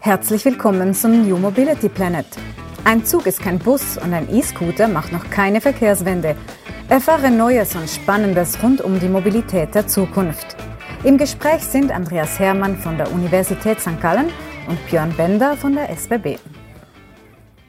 Herzlich 0.00 0.44
willkommen 0.44 0.94
zum 0.94 1.28
New 1.28 1.36
Mobility 1.36 1.88
Planet. 1.88 2.26
Ein 2.84 3.04
Zug 3.04 3.26
ist 3.26 3.42
kein 3.42 3.58
Bus 3.58 3.98
und 3.98 4.14
ein 4.14 4.28
E-Scooter 4.34 4.88
macht 4.88 5.12
noch 5.12 5.28
keine 5.30 5.60
Verkehrswende. 5.60 6.36
Erfahre 6.88 7.30
Neues 7.30 7.76
und 7.76 7.88
Spannendes 7.88 8.62
rund 8.62 8.80
um 8.80 8.98
die 8.98 9.08
Mobilität 9.08 9.74
der 9.74 9.86
Zukunft. 9.86 10.56
Im 11.04 11.18
Gespräch 11.18 11.62
sind 11.62 11.90
Andreas 11.90 12.38
Hermann 12.38 12.76
von 12.76 12.96
der 12.96 13.12
Universität 13.12 13.80
St. 13.80 14.00
Gallen 14.00 14.30
und 14.68 14.78
Björn 14.88 15.14
Bender 15.16 15.56
von 15.56 15.74
der 15.74 15.90
SBB. 15.90 16.38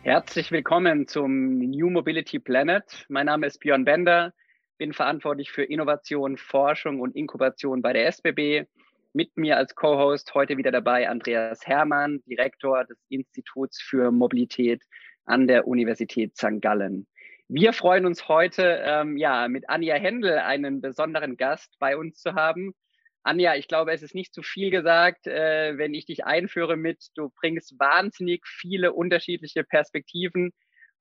Herzlich 0.03 0.51
willkommen 0.51 1.07
zum 1.07 1.59
New 1.59 1.89
Mobility 1.89 2.39
Planet. 2.39 3.05
Mein 3.09 3.25
Name 3.25 3.47
ist 3.47 3.59
Björn 3.59 3.83
Bender, 3.83 4.33
bin 4.77 4.93
verantwortlich 4.93 5.51
für 5.51 5.63
Innovation, 5.63 6.37
Forschung 6.37 7.01
und 7.01 7.15
Inkubation 7.15 7.81
bei 7.81 7.91
der 7.91 8.07
SBB 8.07 8.65
mit 9.13 9.35
mir 9.37 9.57
als 9.57 9.75
Co-Host 9.75 10.33
heute 10.35 10.57
wieder 10.57 10.71
dabei 10.71 11.09
Andreas 11.09 11.65
Hermann, 11.65 12.21
Direktor 12.25 12.85
des 12.85 12.97
Instituts 13.09 13.81
für 13.81 14.11
Mobilität 14.11 14.83
an 15.25 15.47
der 15.47 15.67
Universität 15.67 16.37
St. 16.37 16.61
Gallen. 16.61 17.07
Wir 17.47 17.73
freuen 17.73 18.05
uns 18.05 18.27
heute, 18.27 18.81
ähm, 18.85 19.17
ja, 19.17 19.47
mit 19.47 19.69
Anja 19.69 19.95
Händel 19.95 20.37
einen 20.37 20.81
besonderen 20.81 21.35
Gast 21.35 21.75
bei 21.79 21.97
uns 21.97 22.19
zu 22.19 22.35
haben. 22.35 22.75
Anja, 23.23 23.55
ich 23.55 23.67
glaube, 23.67 23.91
es 23.91 24.03
ist 24.03 24.13
nicht 24.13 24.33
zu 24.33 24.43
viel 24.43 24.69
gesagt, 24.69 25.25
äh, 25.25 25.77
wenn 25.77 25.93
ich 25.93 26.05
dich 26.05 26.25
einführe 26.25 26.77
mit, 26.77 27.07
du 27.15 27.31
bringst 27.39 27.79
wahnsinnig 27.79 28.45
viele 28.45 28.93
unterschiedliche 28.93 29.63
Perspektiven 29.63 30.51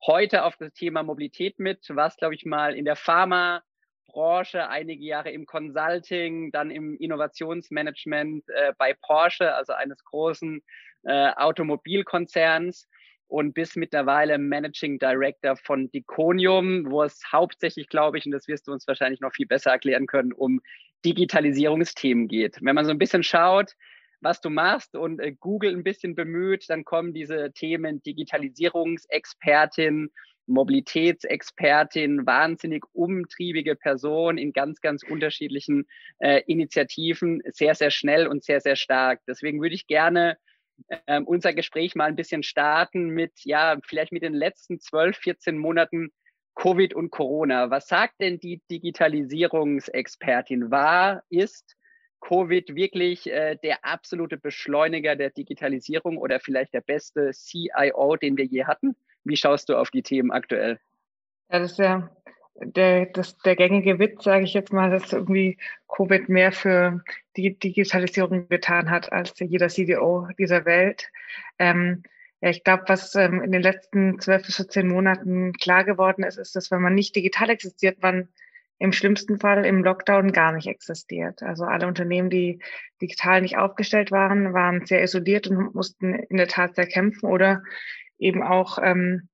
heute 0.06 0.44
auf 0.44 0.56
das 0.56 0.72
Thema 0.72 1.02
Mobilität 1.02 1.58
mit. 1.58 1.84
Warst, 1.90 2.18
glaube 2.18 2.34
ich, 2.34 2.44
mal 2.44 2.74
in 2.74 2.84
der 2.84 2.96
Pharma, 2.96 3.62
Branche, 4.08 4.68
einige 4.68 5.04
Jahre 5.04 5.30
im 5.30 5.46
Consulting, 5.46 6.50
dann 6.50 6.70
im 6.70 6.96
Innovationsmanagement 6.96 8.44
äh, 8.48 8.72
bei 8.76 8.94
Porsche, 8.94 9.54
also 9.54 9.74
eines 9.74 10.04
großen 10.04 10.62
äh, 11.04 11.30
Automobilkonzerns 11.36 12.88
und 13.28 13.54
bis 13.54 13.76
mittlerweile 13.76 14.38
Managing 14.38 14.98
Director 14.98 15.56
von 15.56 15.90
Diconium, 15.90 16.90
wo 16.90 17.02
es 17.02 17.20
hauptsächlich, 17.30 17.88
glaube 17.88 18.18
ich, 18.18 18.26
und 18.26 18.32
das 18.32 18.48
wirst 18.48 18.66
du 18.66 18.72
uns 18.72 18.88
wahrscheinlich 18.88 19.20
noch 19.20 19.32
viel 19.32 19.46
besser 19.46 19.70
erklären 19.70 20.06
können, 20.06 20.32
um 20.32 20.60
Digitalisierungsthemen 21.04 22.26
geht. 22.26 22.56
Wenn 22.60 22.74
man 22.74 22.86
so 22.86 22.90
ein 22.90 22.98
bisschen 22.98 23.22
schaut, 23.22 23.74
was 24.20 24.40
du 24.40 24.50
machst 24.50 24.96
und 24.96 25.20
äh, 25.20 25.32
Google 25.38 25.76
ein 25.76 25.84
bisschen 25.84 26.14
bemüht, 26.14 26.64
dann 26.68 26.84
kommen 26.84 27.14
diese 27.14 27.52
Themen 27.52 28.02
Digitalisierungsexpertin, 28.02 30.10
Mobilitätsexpertin, 30.48 32.26
wahnsinnig 32.26 32.84
umtriebige 32.92 33.76
Person 33.76 34.38
in 34.38 34.52
ganz, 34.52 34.80
ganz 34.80 35.02
unterschiedlichen 35.02 35.86
äh, 36.18 36.42
Initiativen, 36.46 37.42
sehr, 37.52 37.74
sehr 37.74 37.90
schnell 37.90 38.26
und 38.26 38.44
sehr, 38.44 38.60
sehr 38.60 38.76
stark. 38.76 39.20
Deswegen 39.26 39.60
würde 39.60 39.74
ich 39.74 39.86
gerne 39.86 40.38
äh, 41.06 41.20
unser 41.20 41.52
Gespräch 41.52 41.94
mal 41.94 42.06
ein 42.06 42.16
bisschen 42.16 42.42
starten 42.42 43.10
mit, 43.10 43.32
ja, 43.44 43.78
vielleicht 43.86 44.12
mit 44.12 44.22
den 44.22 44.34
letzten 44.34 44.80
12, 44.80 45.16
14 45.16 45.58
Monaten 45.58 46.12
Covid 46.54 46.94
und 46.94 47.10
Corona. 47.10 47.70
Was 47.70 47.86
sagt 47.86 48.20
denn 48.20 48.40
die 48.40 48.62
Digitalisierungsexpertin? 48.70 50.70
War, 50.70 51.22
ist 51.28 51.76
Covid 52.20 52.74
wirklich 52.74 53.30
äh, 53.30 53.56
der 53.62 53.84
absolute 53.84 54.36
Beschleuniger 54.36 55.14
der 55.14 55.30
Digitalisierung 55.30 56.18
oder 56.18 56.40
vielleicht 56.40 56.74
der 56.74 56.80
beste 56.80 57.30
CIO, 57.32 58.16
den 58.16 58.36
wir 58.36 58.44
je 58.44 58.64
hatten? 58.64 58.96
Wie 59.24 59.36
schaust 59.36 59.68
du 59.68 59.76
auf 59.76 59.90
die 59.90 60.02
Themen 60.02 60.30
aktuell? 60.30 60.78
Ja, 61.50 61.60
das 61.60 61.72
ist 61.72 61.78
ja 61.78 62.10
der, 62.60 63.06
das, 63.06 63.38
der 63.38 63.56
gängige 63.56 63.98
Witz, 63.98 64.24
sage 64.24 64.44
ich 64.44 64.54
jetzt 64.54 64.72
mal, 64.72 64.90
dass 64.90 65.12
irgendwie 65.12 65.58
Covid 65.88 66.28
mehr 66.28 66.52
für 66.52 67.02
die 67.36 67.58
Digitalisierung 67.58 68.48
getan 68.48 68.90
hat 68.90 69.12
als 69.12 69.34
jeder 69.38 69.68
CDO 69.68 70.28
dieser 70.38 70.64
Welt. 70.64 71.10
Ähm, 71.58 72.02
ja, 72.40 72.50
ich 72.50 72.64
glaube, 72.64 72.84
was 72.86 73.14
ähm, 73.14 73.42
in 73.42 73.52
den 73.52 73.62
letzten 73.62 74.20
zwölf 74.20 74.44
bis 74.44 74.56
14 74.56 74.88
Monaten 74.88 75.52
klar 75.52 75.84
geworden 75.84 76.24
ist, 76.24 76.38
ist, 76.38 76.54
dass 76.56 76.70
wenn 76.70 76.82
man 76.82 76.94
nicht 76.94 77.16
digital 77.16 77.50
existiert, 77.50 78.02
man 78.02 78.28
im 78.80 78.92
schlimmsten 78.92 79.40
Fall 79.40 79.64
im 79.64 79.82
Lockdown 79.82 80.30
gar 80.30 80.52
nicht 80.52 80.68
existiert. 80.68 81.42
Also 81.42 81.64
alle 81.64 81.88
Unternehmen, 81.88 82.30
die 82.30 82.60
digital 83.02 83.42
nicht 83.42 83.58
aufgestellt 83.58 84.12
waren, 84.12 84.52
waren 84.52 84.86
sehr 84.86 85.02
isoliert 85.02 85.48
und 85.48 85.74
mussten 85.74 86.14
in 86.14 86.36
der 86.36 86.46
Tat 86.46 86.76
sehr 86.76 86.86
kämpfen 86.86 87.26
oder 87.26 87.62
eben 88.18 88.42
auch 88.42 88.78
ähm, 88.82 89.28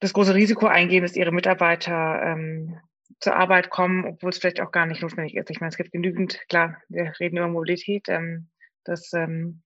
das 0.00 0.12
große 0.12 0.34
Risiko 0.34 0.66
eingehen, 0.66 1.02
dass 1.02 1.16
ihre 1.16 1.32
Mitarbeiter 1.32 2.22
ähm, 2.22 2.78
zur 3.20 3.36
Arbeit 3.36 3.70
kommen, 3.70 4.04
obwohl 4.04 4.30
es 4.30 4.38
vielleicht 4.38 4.60
auch 4.60 4.70
gar 4.70 4.86
nicht 4.86 5.02
notwendig 5.02 5.36
ist. 5.36 5.50
Ich 5.50 5.60
meine, 5.60 5.70
es 5.70 5.76
gibt 5.76 5.92
genügend, 5.92 6.40
klar, 6.48 6.80
wir 6.88 7.12
reden 7.18 7.38
über 7.38 7.48
Mobilität, 7.48 8.08
ähm, 8.08 8.48
das 8.84 9.12
ähm, 9.12 9.62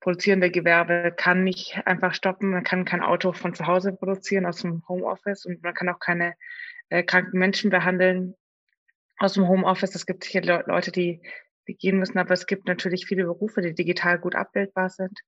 produzierende 0.00 0.50
Gewerbe 0.50 1.14
kann 1.16 1.44
nicht 1.44 1.80
einfach 1.86 2.14
stoppen. 2.14 2.50
Man 2.50 2.64
kann 2.64 2.84
kein 2.84 3.02
Auto 3.02 3.32
von 3.32 3.54
zu 3.54 3.66
Hause 3.66 3.92
produzieren 3.92 4.46
aus 4.46 4.62
dem 4.62 4.82
Homeoffice 4.88 5.46
und 5.46 5.62
man 5.62 5.74
kann 5.74 5.88
auch 5.88 5.98
keine 5.98 6.34
äh, 6.88 7.02
kranken 7.02 7.38
Menschen 7.38 7.70
behandeln 7.70 8.34
aus 9.18 9.34
dem 9.34 9.48
Homeoffice. 9.48 9.94
Es 9.94 10.06
gibt 10.06 10.24
sicher 10.24 10.42
Leute, 10.66 10.90
die, 10.90 11.22
die 11.68 11.76
gehen 11.76 11.98
müssen, 11.98 12.18
aber 12.18 12.34
es 12.34 12.46
gibt 12.46 12.66
natürlich 12.66 13.06
viele 13.06 13.24
Berufe, 13.24 13.62
die 13.62 13.74
digital 13.74 14.18
gut 14.18 14.34
abbildbar 14.34 14.90
sind 14.90 15.20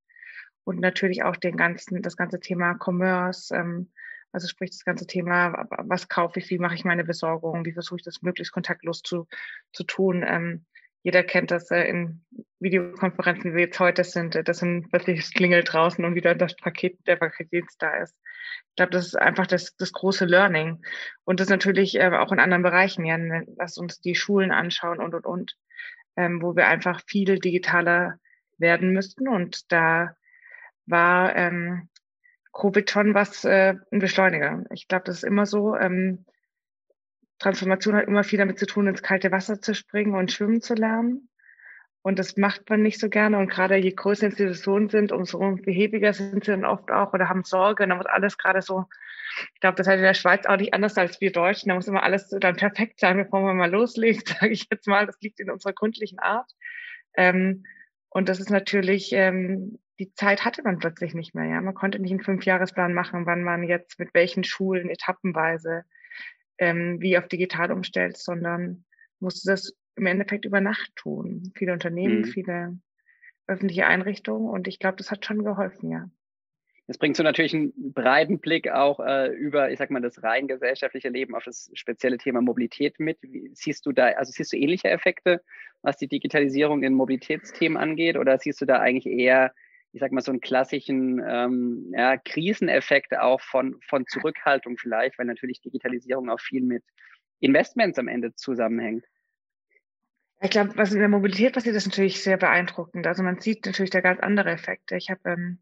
und 0.69 0.79
natürlich 0.79 1.23
auch 1.23 1.35
den 1.35 1.57
ganzen, 1.57 2.03
das 2.03 2.15
ganze 2.15 2.39
Thema 2.39 2.77
Commerce, 2.79 3.55
ähm, 3.55 3.89
also 4.31 4.47
sprich 4.47 4.69
das 4.69 4.85
ganze 4.85 5.07
Thema, 5.07 5.67
was 5.79 6.07
kaufe 6.07 6.37
ich, 6.37 6.51
wie 6.51 6.59
mache 6.59 6.75
ich 6.75 6.85
meine 6.85 7.03
Besorgung, 7.03 7.65
wie 7.65 7.73
versuche 7.73 7.97
ich 7.97 8.03
das 8.03 8.21
möglichst 8.21 8.53
kontaktlos 8.53 9.01
zu, 9.01 9.27
zu 9.73 9.83
tun. 9.83 10.23
Ähm, 10.23 10.67
jeder 11.01 11.23
kennt 11.23 11.49
das 11.49 11.71
äh, 11.71 11.85
in 11.85 12.23
Videokonferenzen, 12.59 13.49
wie 13.49 13.55
wir 13.55 13.63
jetzt 13.63 13.79
heute 13.79 14.03
sind, 14.03 14.35
äh, 14.35 14.43
das 14.43 14.59
sind 14.59 14.91
plötzlich 14.91 15.21
es 15.21 15.31
klingelt 15.31 15.73
draußen 15.73 16.05
und 16.05 16.13
wieder 16.13 16.35
das 16.35 16.55
Paket, 16.55 16.99
der 17.07 17.15
Paketdienst 17.15 17.81
da 17.81 17.97
ist. 18.03 18.15
Ich 18.69 18.75
glaube, 18.75 18.91
das 18.91 19.07
ist 19.07 19.15
einfach 19.15 19.47
das, 19.47 19.75
das 19.75 19.91
große 19.91 20.25
Learning. 20.25 20.83
Und 21.23 21.39
das 21.39 21.49
natürlich 21.49 21.95
äh, 21.95 22.11
auch 22.11 22.31
in 22.31 22.39
anderen 22.39 22.61
Bereichen, 22.61 23.05
ja, 23.05 23.17
ne, 23.17 23.47
lass 23.57 23.79
uns 23.79 24.01
die 24.01 24.13
Schulen 24.13 24.51
anschauen 24.51 24.99
und 24.99 25.15
und 25.15 25.25
und, 25.25 25.57
ähm, 26.15 26.43
wo 26.43 26.55
wir 26.55 26.67
einfach 26.67 27.01
viel 27.07 27.39
digitaler 27.39 28.19
werden 28.59 28.93
müssten. 28.93 29.27
Und 29.27 29.71
da 29.71 30.15
war 30.89 31.35
ähm, 31.35 31.89
Covid 32.53 32.95
was 33.13 33.45
äh, 33.45 33.75
ein 33.91 33.99
Beschleuniger. 33.99 34.63
Ich 34.71 34.87
glaube, 34.87 35.05
das 35.05 35.17
ist 35.17 35.23
immer 35.23 35.45
so. 35.45 35.75
Ähm, 35.75 36.25
Transformation 37.39 37.95
hat 37.95 38.07
immer 38.07 38.23
viel 38.23 38.39
damit 38.39 38.59
zu 38.59 38.65
tun, 38.65 38.87
ins 38.87 39.01
kalte 39.01 39.31
Wasser 39.31 39.61
zu 39.61 39.73
springen 39.73 40.13
und 40.13 40.31
schwimmen 40.31 40.61
zu 40.61 40.73
lernen. 40.73 41.29
Und 42.01 42.17
das 42.17 42.37
macht 42.37 42.69
man 42.69 42.81
nicht 42.81 42.99
so 42.99 43.09
gerne. 43.09 43.37
Und 43.37 43.49
gerade 43.49 43.75
je 43.75 43.91
größer 43.91 44.25
Institutionen 44.25 44.89
sind, 44.89 45.11
umso 45.11 45.55
behäbiger 45.55 46.13
sind 46.13 46.45
sie 46.45 46.51
dann 46.51 46.65
oft 46.65 46.91
auch 46.91 47.13
oder 47.13 47.29
haben 47.29 47.43
Sorge. 47.43 47.83
Und 47.83 47.89
dann 47.89 47.97
muss 47.97 48.07
alles 48.07 48.37
gerade 48.37 48.61
so, 48.61 48.85
ich 49.53 49.59
glaube, 49.59 49.75
das 49.75 49.87
hat 49.87 49.97
in 49.97 50.03
der 50.03 50.13
Schweiz 50.13 50.45
auch 50.45 50.57
nicht 50.57 50.73
anders 50.73 50.97
als 50.97 51.19
wir 51.21 51.31
Deutschen. 51.31 51.69
Da 51.69 51.75
muss 51.75 51.87
immer 51.87 52.03
alles 52.03 52.29
dann 52.29 52.55
perfekt 52.55 52.99
sein, 52.99 53.17
bevor 53.17 53.41
man 53.41 53.57
mal 53.57 53.71
loslegt, 53.71 54.27
sage 54.39 54.51
ich 54.51 54.67
jetzt 54.71 54.87
mal. 54.87 55.05
Das 55.05 55.19
liegt 55.21 55.39
in 55.39 55.49
unserer 55.49 55.73
gründlichen 55.73 56.19
Art. 56.19 56.49
Ähm, 57.15 57.65
und 58.09 58.29
das 58.29 58.39
ist 58.39 58.49
natürlich 58.49 59.11
ähm, 59.11 59.77
die 59.99 60.13
Zeit 60.13 60.45
hatte 60.45 60.63
man 60.63 60.79
plötzlich 60.79 61.13
nicht 61.13 61.35
mehr. 61.35 61.45
Ja, 61.45 61.61
man 61.61 61.73
konnte 61.73 61.99
nicht 61.99 62.11
einen 62.11 62.23
Fünfjahresplan 62.23 62.93
machen, 62.93 63.25
wann 63.25 63.43
man 63.43 63.63
jetzt 63.63 63.99
mit 63.99 64.13
welchen 64.13 64.43
Schulen 64.43 64.89
etappenweise 64.89 65.83
ähm, 66.57 67.01
wie 67.01 67.17
auf 67.17 67.27
digital 67.27 67.71
umstellt, 67.71 68.17
sondern 68.17 68.85
musste 69.19 69.51
das 69.51 69.73
im 69.95 70.05
Endeffekt 70.05 70.45
über 70.45 70.61
Nacht 70.61 70.91
tun. 70.95 71.51
Viele 71.55 71.73
Unternehmen, 71.73 72.21
mhm. 72.21 72.25
viele 72.25 72.79
öffentliche 73.47 73.85
Einrichtungen 73.85 74.49
und 74.49 74.67
ich 74.67 74.79
glaube, 74.79 74.97
das 74.97 75.11
hat 75.11 75.25
schon 75.25 75.43
geholfen, 75.43 75.91
ja. 75.91 76.09
Jetzt 76.87 76.97
bringst 76.97 77.19
du 77.19 77.23
natürlich 77.23 77.53
einen 77.53 77.93
breiten 77.93 78.39
Blick 78.39 78.71
auch 78.71 78.99
äh, 78.99 79.27
über, 79.27 79.69
ich 79.69 79.77
sag 79.77 79.91
mal, 79.91 80.01
das 80.01 80.23
rein 80.23 80.47
gesellschaftliche 80.47 81.09
Leben 81.09 81.35
auf 81.35 81.43
das 81.43 81.69
spezielle 81.73 82.17
Thema 82.17 82.41
Mobilität 82.41 82.99
mit. 82.99 83.19
Wie, 83.21 83.51
siehst 83.53 83.85
du 83.85 83.91
da, 83.91 84.07
also 84.07 84.31
siehst 84.31 84.53
du 84.53 84.57
ähnliche 84.57 84.89
Effekte, 84.89 85.43
was 85.83 85.97
die 85.97 86.07
Digitalisierung 86.07 86.81
in 86.81 86.95
Mobilitätsthemen 86.95 87.77
angeht, 87.77 88.17
oder 88.17 88.39
siehst 88.39 88.59
du 88.61 88.65
da 88.65 88.79
eigentlich 88.79 89.05
eher 89.05 89.53
ich 89.91 89.99
sag 89.99 90.11
mal, 90.11 90.21
so 90.21 90.31
einen 90.31 90.41
klassischen 90.41 91.21
ähm, 91.27 91.91
ja, 91.95 92.17
Kriseneffekt 92.17 93.17
auch 93.17 93.41
von, 93.41 93.79
von 93.87 94.05
Zurückhaltung 94.05 94.77
vielleicht, 94.77 95.17
weil 95.17 95.25
natürlich 95.25 95.61
Digitalisierung 95.61 96.29
auch 96.29 96.39
viel 96.39 96.61
mit 96.61 96.83
Investments 97.39 97.97
am 97.97 98.07
Ende 98.07 98.35
zusammenhängt. 98.35 99.05
Ich 100.41 100.51
glaube, 100.51 100.77
was 100.77 100.93
in 100.93 100.99
der 100.99 101.09
Mobilität 101.09 101.53
passiert, 101.53 101.75
ist 101.75 101.87
natürlich 101.87 102.23
sehr 102.23 102.37
beeindruckend. 102.37 103.05
Also 103.07 103.23
man 103.23 103.39
sieht 103.39 103.65
natürlich 103.65 103.89
da 103.89 103.99
ganz 103.99 104.19
andere 104.21 104.51
Effekte. 104.51 104.95
Ich 104.95 105.09
habe 105.09 105.21
ähm, 105.25 105.59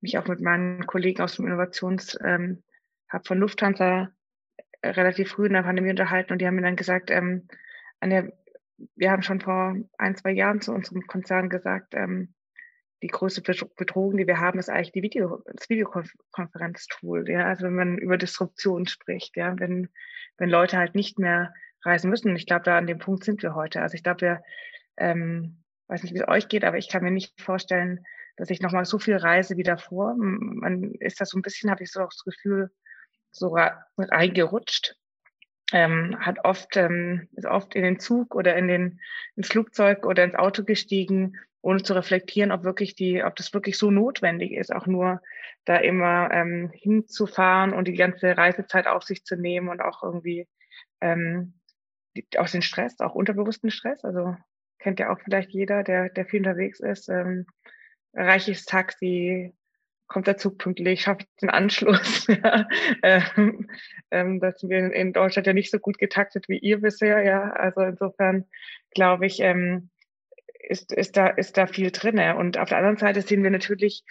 mich 0.00 0.18
auch 0.18 0.26
mit 0.26 0.40
meinen 0.40 0.86
Kollegen 0.86 1.22
aus 1.22 1.36
dem 1.36 1.46
Innovations, 1.46 2.18
ähm, 2.24 2.62
hab 3.08 3.26
von 3.26 3.38
Lufthansa 3.38 4.10
relativ 4.84 5.30
früh 5.30 5.46
in 5.46 5.52
der 5.52 5.62
Pandemie 5.62 5.90
unterhalten 5.90 6.32
und 6.32 6.40
die 6.40 6.46
haben 6.46 6.56
mir 6.56 6.62
dann 6.62 6.76
gesagt, 6.76 7.10
ähm, 7.10 7.48
Anja, 8.00 8.24
wir 8.94 9.10
haben 9.10 9.22
schon 9.22 9.40
vor 9.40 9.76
ein, 9.98 10.16
zwei 10.16 10.32
Jahren 10.32 10.60
zu 10.60 10.72
unserem 10.72 11.06
Konzern 11.06 11.48
gesagt, 11.48 11.94
ähm, 11.94 12.34
die 13.02 13.08
größte 13.08 13.42
Bedrohung, 13.76 14.16
die 14.16 14.26
wir 14.26 14.40
haben, 14.40 14.58
ist 14.58 14.70
eigentlich 14.70 14.92
die 14.92 15.02
Video, 15.02 15.42
das 15.46 15.68
Videokonferenztool. 15.68 17.28
Ja, 17.28 17.46
also 17.46 17.66
wenn 17.66 17.74
man 17.74 17.98
über 17.98 18.16
Disruption 18.16 18.86
spricht, 18.86 19.36
ja, 19.36 19.58
wenn, 19.58 19.90
wenn 20.38 20.48
Leute 20.48 20.78
halt 20.78 20.94
nicht 20.94 21.18
mehr 21.18 21.52
reisen 21.82 22.10
müssen. 22.10 22.34
Ich 22.36 22.46
glaube, 22.46 22.64
da 22.64 22.78
an 22.78 22.86
dem 22.86 22.98
Punkt 22.98 23.24
sind 23.24 23.42
wir 23.42 23.54
heute. 23.54 23.82
Also 23.82 23.94
ich 23.94 24.02
glaube, 24.02 24.20
wir, 24.22 24.42
ähm, 24.96 25.62
weiß 25.88 26.02
nicht, 26.02 26.14
wie 26.14 26.18
es 26.18 26.28
euch 26.28 26.48
geht, 26.48 26.64
aber 26.64 26.78
ich 26.78 26.88
kann 26.88 27.02
mir 27.02 27.10
nicht 27.10 27.40
vorstellen, 27.40 28.04
dass 28.36 28.50
ich 28.50 28.60
nochmal 28.60 28.84
so 28.84 28.98
viel 28.98 29.16
reise 29.16 29.56
wie 29.56 29.62
davor. 29.62 30.14
Man 30.16 30.94
ist 30.94 31.20
das 31.20 31.30
so 31.30 31.38
ein 31.38 31.42
bisschen, 31.42 31.70
habe 31.70 31.82
ich 31.84 31.90
so 31.90 32.00
auch 32.00 32.10
das 32.10 32.24
Gefühl, 32.24 32.70
so 33.30 33.56
reingerutscht. 33.98 34.96
Ähm, 35.72 36.16
hat 36.20 36.44
oft, 36.44 36.76
ähm, 36.76 37.28
ist 37.34 37.46
oft 37.46 37.74
in 37.74 37.82
den 37.82 37.98
Zug 37.98 38.34
oder 38.34 38.54
in 38.56 38.68
den, 38.68 39.00
ins 39.34 39.48
Flugzeug 39.48 40.06
oder 40.06 40.22
ins 40.22 40.36
Auto 40.36 40.62
gestiegen, 40.62 41.36
ohne 41.66 41.82
zu 41.82 41.94
reflektieren, 41.94 42.52
ob 42.52 42.62
wirklich 42.62 42.94
die, 42.94 43.24
ob 43.24 43.34
das 43.34 43.52
wirklich 43.52 43.76
so 43.76 43.90
notwendig 43.90 44.52
ist, 44.52 44.72
auch 44.72 44.86
nur 44.86 45.20
da 45.64 45.76
immer 45.78 46.30
ähm, 46.30 46.70
hinzufahren 46.72 47.72
und 47.72 47.88
die 47.88 47.94
ganze 47.94 48.36
Reisezeit 48.36 48.86
auf 48.86 49.02
sich 49.02 49.24
zu 49.24 49.34
nehmen 49.34 49.68
und 49.68 49.80
auch 49.80 50.04
irgendwie 50.04 50.46
ähm, 51.00 51.54
die, 52.16 52.24
auch 52.38 52.46
Stress, 52.46 53.00
auch 53.00 53.16
unterbewussten 53.16 53.72
Stress. 53.72 54.04
Also 54.04 54.36
kennt 54.78 55.00
ja 55.00 55.12
auch 55.12 55.18
vielleicht 55.18 55.50
jeder, 55.50 55.82
der, 55.82 56.08
der 56.08 56.24
viel 56.24 56.38
unterwegs 56.38 56.78
ist. 56.78 57.08
Ähm, 57.08 57.46
erreiche 58.12 58.52
ich 58.52 58.58
das 58.58 58.66
Taxi, 58.66 59.52
kommt 60.06 60.28
der 60.28 60.36
Zug 60.36 60.58
pünktlich, 60.58 61.00
schaffe 61.02 61.22
ich 61.22 61.36
den 61.42 61.50
Anschluss. 61.50 62.28
ähm, 63.02 63.68
ähm, 64.12 64.38
das 64.38 64.60
sind 64.60 64.70
wir 64.70 64.92
in 64.92 65.12
Deutschland 65.12 65.48
ja 65.48 65.52
nicht 65.52 65.72
so 65.72 65.80
gut 65.80 65.98
getaktet 65.98 66.48
wie 66.48 66.58
ihr 66.58 66.80
bisher. 66.80 67.24
Ja, 67.24 67.50
also 67.50 67.80
insofern 67.80 68.44
glaube 68.94 69.26
ich, 69.26 69.40
ähm, 69.40 69.90
ist, 70.66 70.92
ist, 70.92 71.16
da, 71.16 71.28
ist 71.28 71.56
da 71.56 71.66
viel 71.66 71.90
drinne. 71.90 72.36
Und 72.36 72.58
auf 72.58 72.68
der 72.68 72.78
anderen 72.78 72.96
Seite 72.96 73.22
sehen 73.22 73.42
wir 73.42 73.50
natürlich, 73.50 74.04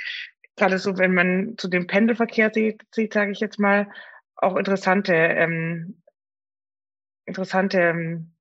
gerade 0.56 0.80
so, 0.80 0.98
wenn 0.98 1.14
man 1.14 1.56
zu 1.58 1.68
dem 1.68 1.88
Pendelverkehr 1.88 2.52
sieht, 2.54 2.82
sieht 2.92 3.14
sage 3.14 3.32
ich 3.32 3.40
jetzt 3.40 3.60
mal, 3.60 3.88
auch 4.36 4.56
interessante, 4.56 5.14
ähm, 5.14 6.02
interessante 7.26 7.80
ähm, 7.80 8.34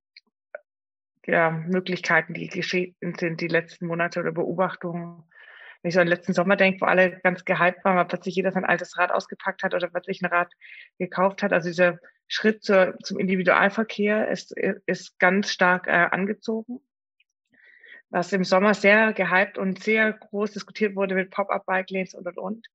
ja, 1.27 1.51
Möglichkeiten, 1.51 2.35
die 2.35 2.49
geschehen 2.49 2.95
sind 3.01 3.41
die 3.41 3.49
letzten 3.49 3.87
Monate 3.87 4.21
oder 4.21 4.33
Beobachtungen. 4.33 5.25
Wenn 5.83 5.89
ich 5.89 5.95
so 5.95 6.01
an 6.01 6.07
den 6.07 6.17
letzten 6.17 6.35
Sommer 6.35 6.57
denke, 6.57 6.81
wo 6.81 6.87
alle 6.87 7.19
ganz 7.21 7.45
gehypt 7.45 7.85
waren, 7.85 7.97
weil 7.97 8.07
plötzlich 8.07 8.35
jeder 8.37 8.53
sein 8.53 8.65
altes 8.65 8.97
Rad 8.99 9.13
ausgepackt 9.13 9.63
hat 9.63 9.75
oder 9.75 9.89
plötzlich 9.89 10.23
ein 10.23 10.27
Rad 10.27 10.53
gekauft 10.99 11.43
hat. 11.43 11.53
Also 11.53 11.69
dieser 11.69 11.99
Schritt 12.27 12.63
zur, 12.63 12.97
zum 13.03 13.19
Individualverkehr 13.19 14.29
ist, 14.29 14.55
ist 14.87 15.19
ganz 15.19 15.51
stark 15.51 15.87
äh, 15.87 16.09
angezogen 16.11 16.81
was 18.15 18.33
im 18.33 18.45
Sommer 18.45 18.75
sehr 18.75 19.13
gehypt 19.13 19.59
und 19.59 19.83
sehr 19.83 20.13
groß 20.13 20.53
diskutiert 20.53 20.95
wurde 20.95 21.17
mit 21.17 21.33
Pop-up-Bike-Lanes 21.33 22.15
und 22.15 22.29
und 22.29 22.39
und. 22.39 22.67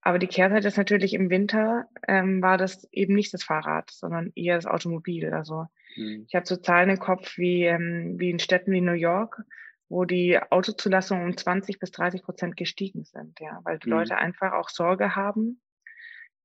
Aber 0.00 0.18
die 0.18 0.26
Kehrseite 0.26 0.68
ist 0.68 0.78
natürlich 0.78 1.12
im 1.12 1.28
Winter 1.28 1.84
ähm, 2.08 2.40
war 2.40 2.56
das 2.56 2.88
eben 2.90 3.14
nicht 3.14 3.34
das 3.34 3.44
Fahrrad, 3.44 3.90
sondern 3.90 4.32
eher 4.34 4.56
das 4.56 4.64
Automobil. 4.64 5.34
Also 5.34 5.66
mhm. 5.96 6.24
ich 6.26 6.34
habe 6.34 6.46
so 6.46 6.56
Zahlen 6.56 6.88
im 6.88 6.98
Kopf 6.98 7.36
wie, 7.36 7.64
ähm, 7.64 8.14
wie 8.18 8.30
in 8.30 8.38
Städten 8.38 8.72
wie 8.72 8.80
New 8.80 8.92
York, 8.92 9.42
wo 9.90 10.06
die 10.06 10.40
Autozulassungen 10.40 11.26
um 11.26 11.36
20 11.36 11.78
bis 11.78 11.90
30 11.90 12.22
Prozent 12.22 12.56
gestiegen 12.56 13.04
sind, 13.04 13.38
ja, 13.38 13.60
weil 13.64 13.78
die 13.78 13.88
mhm. 13.88 13.96
Leute 13.96 14.16
einfach 14.16 14.54
auch 14.54 14.70
Sorge 14.70 15.14
haben, 15.14 15.60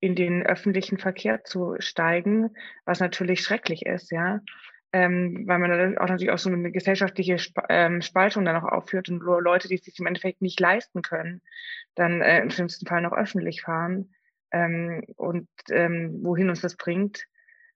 in 0.02 0.16
den 0.16 0.46
öffentlichen 0.46 0.98
Verkehr 0.98 1.46
zu 1.46 1.78
steigen, 1.80 2.50
was 2.84 3.00
natürlich 3.00 3.40
schrecklich 3.40 3.86
ist, 3.86 4.12
ja 4.12 4.42
ähm, 4.95 5.44
weil 5.45 5.59
man 5.59 5.71
dann 5.71 5.97
auch 5.97 6.07
natürlich 6.07 6.31
auch 6.31 6.38
so 6.38 6.50
eine 6.50 6.71
gesellschaftliche 6.71 7.33
Sp 7.36 7.59
ähm, 7.68 8.01
Spaltung 8.01 8.45
dann 8.45 8.56
auch 8.56 8.63
aufführt 8.63 9.09
und 9.09 9.19
Leute, 9.19 9.68
die 9.68 9.75
es 9.75 9.83
sich 9.83 10.00
im 10.00 10.06
Endeffekt 10.06 10.42
nicht 10.42 10.57
leisten 10.57 11.01
können, 11.01 11.42
dann 11.95 12.21
äh, 12.21 12.39
im 12.39 12.50
schlimmsten 12.50 12.86
Fall 12.88 13.01
noch 13.01 13.12
öffentlich 13.12 13.62
fahren. 13.62 14.15
Ähm, 14.51 15.03
und 15.18 15.50
ähm, 15.69 16.21
wohin 16.24 16.50
uns 16.50 16.62
das 16.62 16.77
bringt, 16.77 17.25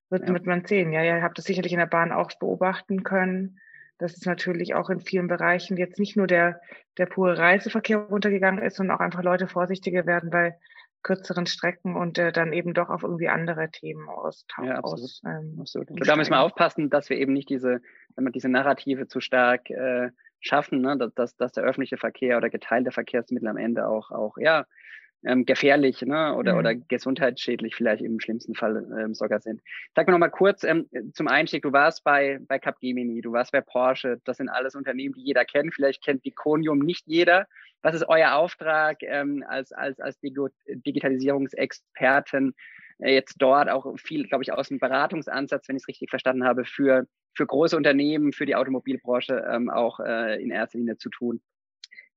wird, 0.10 0.30
ja. 0.30 0.34
wird 0.34 0.46
man 0.46 0.64
sehen. 0.64 0.94
Ja, 0.94 1.04
ihr 1.04 1.22
habt 1.22 1.38
das 1.38 1.44
sicherlich 1.44 1.74
in 1.74 1.80
der 1.80 1.88
Bahn 1.88 2.14
auch 2.14 2.32
beobachten 2.40 3.04
können, 3.04 3.60
dass 3.98 4.16
es 4.16 4.26
natürlich 4.26 4.74
auch 4.74 4.90
in 4.90 5.02
vielen 5.02 5.28
Bereichen 5.28 5.76
jetzt 5.76 6.00
nicht 6.00 6.16
nur 6.16 6.26
der, 6.26 6.62
der 6.98 7.08
pure 7.08 7.38
Reiseverkehr 7.38 7.98
runtergegangen 7.98 8.64
ist, 8.64 8.78
sondern 8.78 8.96
auch 8.96 9.02
einfach 9.02 9.24
Leute 9.24 9.50
vorsichtiger 9.50 10.06
werden, 10.06 10.32
weil 10.32 10.56
kürzeren 11.02 11.46
Strecken 11.46 11.96
und 11.96 12.18
äh, 12.18 12.32
dann 12.32 12.54
eben 12.54 12.74
doch 12.74 12.90
auf 12.90 13.04
irgendwie 13.04 13.30
andere 13.30 13.70
Themen 13.72 14.10
austauschen. 14.10 14.70
Ja, 14.70 14.78
absolut. 14.78 15.04
Aus, 15.04 15.22
ähm, 15.26 15.58
absolut. 15.60 15.92
Und 15.92 16.08
da 16.08 16.16
müssen 16.16 16.32
wir 16.32 16.42
aufpassen, 16.42 16.90
dass 16.90 17.10
wir 17.10 17.18
eben 17.18 17.34
nicht 17.34 17.50
diese, 17.50 17.82
wenn 18.16 18.24
man 18.24 18.34
diese 18.34 18.50
Narrative 18.50 19.08
zu 19.08 19.22
stark 19.22 19.70
äh, 19.70 20.10
schaffen, 20.42 20.82
ne, 20.82 20.98
dass, 21.16 21.36
dass 21.36 21.52
der 21.52 21.64
öffentliche 21.64 21.98
Verkehr 21.98 22.38
oder 22.38 22.50
geteilte 22.50 22.92
Verkehrsmittel 22.92 23.48
am 23.48 23.58
Ende 23.58 23.88
auch, 23.88 24.12
auch 24.12 24.38
ja, 24.38 24.66
ähm, 25.26 25.46
gefährlich 25.46 26.02
ne, 26.02 26.36
oder, 26.36 26.54
mhm. 26.54 26.60
oder 26.60 26.76
gesundheitsschädlich 26.76 27.76
vielleicht 27.76 28.02
im 28.02 28.20
schlimmsten 28.20 28.56
Fall 28.56 28.88
ähm, 29.00 29.14
sogar 29.14 29.40
sind. 29.42 29.62
Sag 29.96 30.08
mir 30.08 30.14
noch 30.14 30.20
mal 30.20 30.30
kurz 30.30 30.64
ähm, 30.64 30.90
zum 31.14 31.28
Einstieg, 31.28 31.64
du 31.64 31.74
warst 31.74 32.04
bei, 32.04 32.40
bei 32.48 32.60
Capgemini, 32.60 33.22
du 33.22 33.32
warst 33.32 33.52
bei 33.52 33.62
Porsche, 33.62 34.22
das 34.26 34.38
sind 34.38 34.50
alles 34.50 34.76
Unternehmen, 34.76 35.14
die 35.14 35.24
jeder 35.24 35.46
kennt, 35.46 35.74
vielleicht 35.74 36.04
kennt 36.04 36.24
Viconium 36.24 36.80
nicht 36.80 37.08
jeder. 37.08 37.48
Was 37.82 37.96
ist 37.96 38.08
euer 38.08 38.34
Auftrag 38.34 38.98
ähm, 39.02 39.44
als, 39.48 39.72
als, 39.72 40.00
als 40.00 40.20
Digitalisierungsexperten 40.22 42.54
äh, 43.00 43.14
jetzt 43.14 43.36
dort 43.40 43.70
auch 43.70 43.86
viel, 43.98 44.28
glaube 44.28 44.44
ich, 44.44 44.54
aus 44.54 44.70
dem 44.70 44.80
Beratungsansatz, 44.80 45.68
wenn 45.68 45.76
ich 45.76 45.84
es 45.84 45.88
richtig 45.88 46.10
verstanden 46.10 46.44
habe, 46.44 46.66
für, 46.66 47.06
für 47.34 47.46
große 47.46 47.78
Unternehmen, 47.78 48.34
für 48.34 48.46
die 48.46 48.56
Automobilbranche 48.56 49.46
ähm, 49.50 49.70
auch 49.70 50.00
äh, 50.00 50.42
in 50.42 50.52
erster 50.52 50.78
Linie 50.78 50.98
zu 50.98 51.10
tun? 51.10 51.42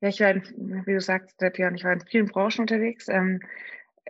Ja, 0.02 0.08
ich 0.08 0.18
war, 0.18 0.30
in, 0.30 0.42
wie 0.84 0.94
du 0.94 1.00
sagst, 1.00 1.38
Björn, 1.38 1.76
ich 1.76 1.84
war 1.84 1.92
in 1.92 2.00
vielen 2.00 2.26
Branchen 2.26 2.62
unterwegs. 2.62 3.06
Ähm, 3.08 3.40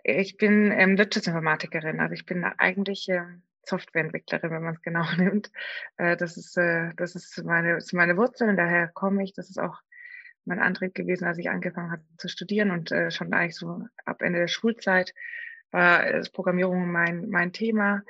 ich 0.03 0.39
bin 0.39 0.73
ähm, 0.73 0.97
Wirtschaftsinformatikerin, 0.97 2.01
also 2.01 2.15
ich 2.15 2.25
bin 2.25 2.45
eigentlich 2.45 3.11
äh, 3.11 3.25
Softwareentwicklerin, 3.67 4.51
wenn 4.51 4.63
man 4.63 4.75
es 4.75 4.81
genau 4.81 5.05
nimmt. 5.19 5.53
Äh, 5.99 6.17
das 6.17 6.39
ist, 6.39 6.57
äh, 6.57 6.95
das 6.97 7.15
ist 7.15 7.45
meine, 7.45 7.75
das 7.75 7.85
ist 7.85 7.93
meine 7.93 8.17
Wurzeln, 8.17 8.57
daher 8.57 8.89
komme 8.89 9.23
ich. 9.23 9.35
Das 9.35 9.51
ist 9.51 9.59
auch 9.59 9.81
mein 10.47 10.61
Antrieb 10.61 10.95
gewesen, 10.95 11.27
als 11.27 11.37
ich 11.37 11.51
angefangen 11.51 11.93
habe 11.93 12.03
zu 12.17 12.29
studieren 12.29 12.71
und 12.71 12.91
äh, 12.91 13.11
schon 13.11 13.31
eigentlich 13.35 13.57
so 13.57 13.85
ab 14.07 14.23
Ende 14.23 14.39
der 14.39 14.49
Schulzeit 14.49 15.13
war 15.73 16.05
Programmierung 16.33 16.91
mein, 16.91 17.29
mein 17.29 17.53
Thema. 17.53 18.01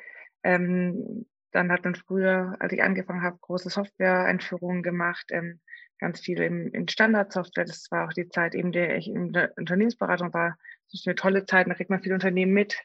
Ähm, 0.44 1.26
dann 1.50 1.72
hat 1.72 1.82
man 1.84 1.96
früher, 1.96 2.54
als 2.60 2.72
ich 2.72 2.82
angefangen 2.82 3.22
habe, 3.22 3.38
große 3.40 3.70
Software-Einführungen 3.70 4.84
gemacht, 4.84 5.26
ähm, 5.30 5.60
ganz 6.02 6.20
viel 6.20 6.40
in, 6.40 6.68
in 6.68 6.88
Standardsoftware. 6.88 7.64
Das 7.64 7.90
war 7.90 8.06
auch 8.06 8.12
die 8.12 8.28
Zeit, 8.28 8.54
eben 8.54 8.72
der 8.72 8.96
ich 8.96 9.08
in 9.08 9.32
der 9.32 9.56
Unternehmensberatung 9.56 10.34
war. 10.34 10.58
Das 10.90 11.00
ist 11.00 11.06
eine 11.06 11.14
tolle 11.14 11.46
Zeit, 11.46 11.68
da 11.68 11.74
kriegt 11.74 11.90
man 11.90 12.02
viel 12.02 12.12
Unternehmen 12.12 12.52
mit, 12.52 12.76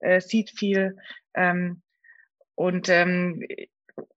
äh, 0.00 0.20
sieht 0.20 0.50
viel. 0.50 0.96
Ähm, 1.34 1.82
und 2.54 2.88
ähm, 2.88 3.46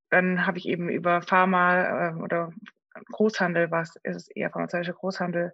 dann 0.10 0.46
habe 0.46 0.58
ich 0.58 0.68
eben 0.68 0.90
über 0.90 1.22
Pharma 1.22 2.10
äh, 2.10 2.14
oder 2.16 2.54
Großhandel, 3.12 3.72
was 3.72 3.96
ist 4.04 4.16
es 4.16 4.28
eher 4.30 4.50
pharmazeutischer 4.50 4.94
Großhandel 4.94 5.54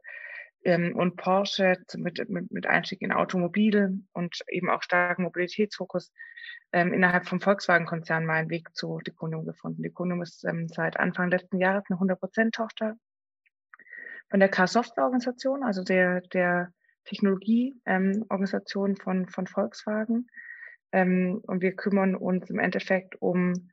und 0.63 1.15
Porsche 1.15 1.75
mit, 1.95 2.29
mit, 2.29 2.51
mit 2.51 2.67
Einstieg 2.67 3.01
in 3.01 3.11
Automobile 3.11 3.97
und 4.13 4.41
eben 4.47 4.69
auch 4.69 4.83
starken 4.83 5.23
Mobilitätsfokus 5.23 6.11
ähm, 6.71 6.93
innerhalb 6.93 7.27
vom 7.27 7.41
Volkswagen-Konzern 7.41 8.25
meinen 8.25 8.49
Weg 8.49 8.75
zu 8.75 8.99
Deconium 8.99 9.45
gefunden. 9.45 9.83
Deconium 9.83 10.21
ist 10.21 10.45
ähm, 10.45 10.67
seit 10.67 10.97
Anfang 10.99 11.31
letzten 11.31 11.57
Jahres 11.57 11.83
eine 11.89 11.99
100%-Tochter 11.99 12.95
von 14.29 14.39
der 14.39 14.49
Car-Software-Organisation, 14.49 15.63
also 15.63 15.83
der, 15.83 16.21
der 16.21 16.71
Technologieorganisation 17.05 18.91
ähm, 18.91 18.97
von, 18.97 19.27
von 19.27 19.47
Volkswagen. 19.47 20.27
Ähm, 20.91 21.41
und 21.43 21.61
wir 21.61 21.75
kümmern 21.75 22.15
uns 22.15 22.49
im 22.49 22.59
Endeffekt 22.59 23.21
um 23.21 23.71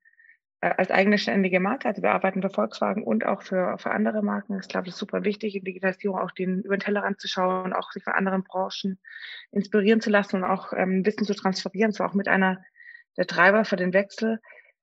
als 0.61 0.91
eigene 0.91 1.19
ständige 1.19 1.61
Marke. 1.61 1.89
Also 1.89 2.03
wir 2.03 2.11
arbeiten 2.11 2.43
für 2.43 2.51
Volkswagen 2.51 3.05
und 3.05 3.25
auch 3.25 3.43
für, 3.43 3.79
für 3.79 3.91
andere 3.91 4.23
Marken. 4.23 4.59
Ich 4.61 4.69
glaube, 4.69 4.87
das 4.87 4.95
ist 4.95 5.01
super 5.01 5.25
wichtig, 5.25 5.55
in 5.55 5.65
Digitalisierung 5.65 6.19
auch 6.19 6.33
den 6.33 6.63
über 6.63 6.77
den 6.77 6.81
Tellerrand 6.81 7.21
zu 7.21 7.29
schauen, 7.29 7.73
auch 7.73 7.93
sich 7.93 8.03
von 8.03 8.15
anderen 8.15 8.43
Branchen 8.43 8.99
inspirieren 9.53 10.01
zu 10.01 10.11
lassen 10.11 10.37
und 10.37 10.45
auch 10.45 10.73
ähm, 10.73 11.07
Wissen 11.07 11.25
zu 11.25 11.35
transferieren. 11.35 11.93
So 11.93 12.05
auch 12.05 12.15
mit 12.15 12.29
einer 12.29 12.63
der 13.17 13.27
Treiber 13.27 13.65
für 13.65 13.77
den 13.77 13.93
Wechsel. 13.93 14.41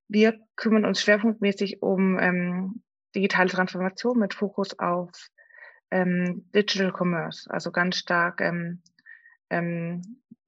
Wir 0.07 0.39
kümmern 0.55 0.85
uns 0.85 1.01
schwerpunktmäßig 1.01 1.81
um 1.81 2.19
ähm, 2.19 2.83
digitale 3.15 3.49
Transformation 3.49 4.19
mit 4.19 4.33
Fokus 4.33 4.77
auf 4.79 5.29
ähm, 5.91 6.49
Digital 6.53 6.93
Commerce, 6.95 7.49
also 7.51 7.71
ganz 7.71 7.97
stark 7.97 8.41
ähm, 8.41 8.81
ähm, 9.49 10.01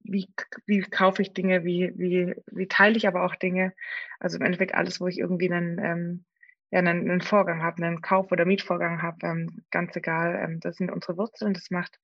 wie, 0.08 0.28
wie 0.66 0.80
kaufe 0.80 1.22
ich 1.22 1.32
Dinge, 1.32 1.64
wie, 1.64 1.92
wie, 1.96 2.34
wie 2.50 2.68
teile 2.68 2.96
ich 2.96 3.06
aber 3.06 3.24
auch 3.24 3.34
Dinge. 3.36 3.72
Also 4.18 4.38
im 4.38 4.44
Endeffekt 4.44 4.74
alles, 4.74 5.00
wo 5.00 5.06
ich 5.06 5.18
irgendwie 5.18 5.50
einen, 5.52 5.78
ähm, 5.78 6.24
ja, 6.70 6.80
einen, 6.80 7.10
einen 7.10 7.20
Vorgang 7.20 7.62
habe, 7.62 7.82
einen 7.82 8.02
Kauf- 8.02 8.32
oder 8.32 8.44
Mietvorgang 8.44 9.02
habe, 9.02 9.26
ähm, 9.26 9.62
ganz 9.70 9.94
egal. 9.96 10.38
Ähm, 10.42 10.60
das 10.60 10.76
sind 10.76 10.90
unsere 10.90 11.16
Wurzeln. 11.16 11.54
Das 11.54 11.70
macht 11.70 11.98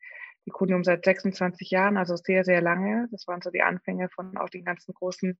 die 0.47 0.51
Kunium 0.51 0.85
seit 0.85 1.05
26 1.05 1.71
Jahren, 1.71 1.97
also 1.97 2.17
sehr, 2.17 2.45
sehr 2.45 2.61
lange. 2.61 3.09
Das 3.11 3.27
waren 3.27 3.41
so 3.43 3.51
die 3.51 3.63
Anfänge 3.63 4.09
von 4.11 4.37
auch 4.37 4.51
den 4.51 4.65
ganzen 4.65 4.93
großen 4.95 5.39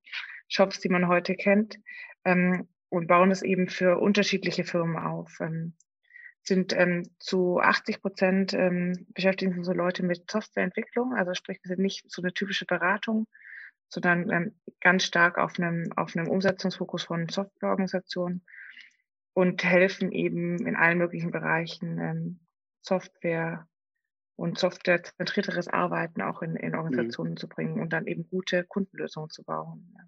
Shops, 0.49 0.80
die 0.80 0.88
man 0.88 1.09
heute 1.09 1.35
kennt. 1.37 1.78
Ähm, 2.25 2.68
und 2.88 3.09
bauen 3.09 3.30
es 3.30 3.42
eben 3.42 3.68
für 3.68 3.99
unterschiedliche 3.99 4.64
Firmen 4.64 4.97
auf. 4.97 5.40
Ähm, 5.40 5.75
sind 6.46 6.72
ähm, 6.74 7.10
zu 7.18 7.58
80 7.58 8.02
Prozent 8.02 8.54
ähm, 8.54 9.06
beschäftigen 9.14 9.56
unsere 9.56 9.76
Leute 9.76 10.02
mit 10.02 10.30
Softwareentwicklung. 10.30 11.14
Also 11.14 11.34
sprich, 11.34 11.58
wir 11.62 11.68
sind 11.68 11.80
nicht 11.80 12.10
so 12.10 12.22
eine 12.22 12.32
typische 12.32 12.66
Beratung, 12.66 13.26
sondern 13.88 14.30
ähm, 14.30 14.54
ganz 14.80 15.04
stark 15.04 15.38
auf 15.38 15.58
einem, 15.58 15.92
auf 15.96 16.16
einem 16.16 16.28
Umsetzungsfokus 16.28 17.04
von 17.04 17.28
Softwareorganisationen. 17.28 18.44
und 19.32 19.64
helfen 19.64 20.12
eben 20.12 20.66
in 20.66 20.76
allen 20.76 20.98
möglichen 20.98 21.30
Bereichen 21.30 21.98
ähm, 21.98 22.40
Software 22.82 23.66
und 24.36 24.58
softwarezentrierteres 24.58 25.68
Arbeiten 25.68 26.22
auch 26.22 26.42
in, 26.42 26.56
in 26.56 26.72
mhm. 26.72 26.78
Organisationen 26.78 27.32
mhm. 27.32 27.36
zu 27.36 27.48
bringen 27.48 27.80
und 27.80 27.92
dann 27.92 28.06
eben 28.06 28.28
gute 28.28 28.64
Kundenlösungen 28.64 29.30
zu 29.30 29.44
bauen. 29.44 29.94
Ja. 29.96 30.04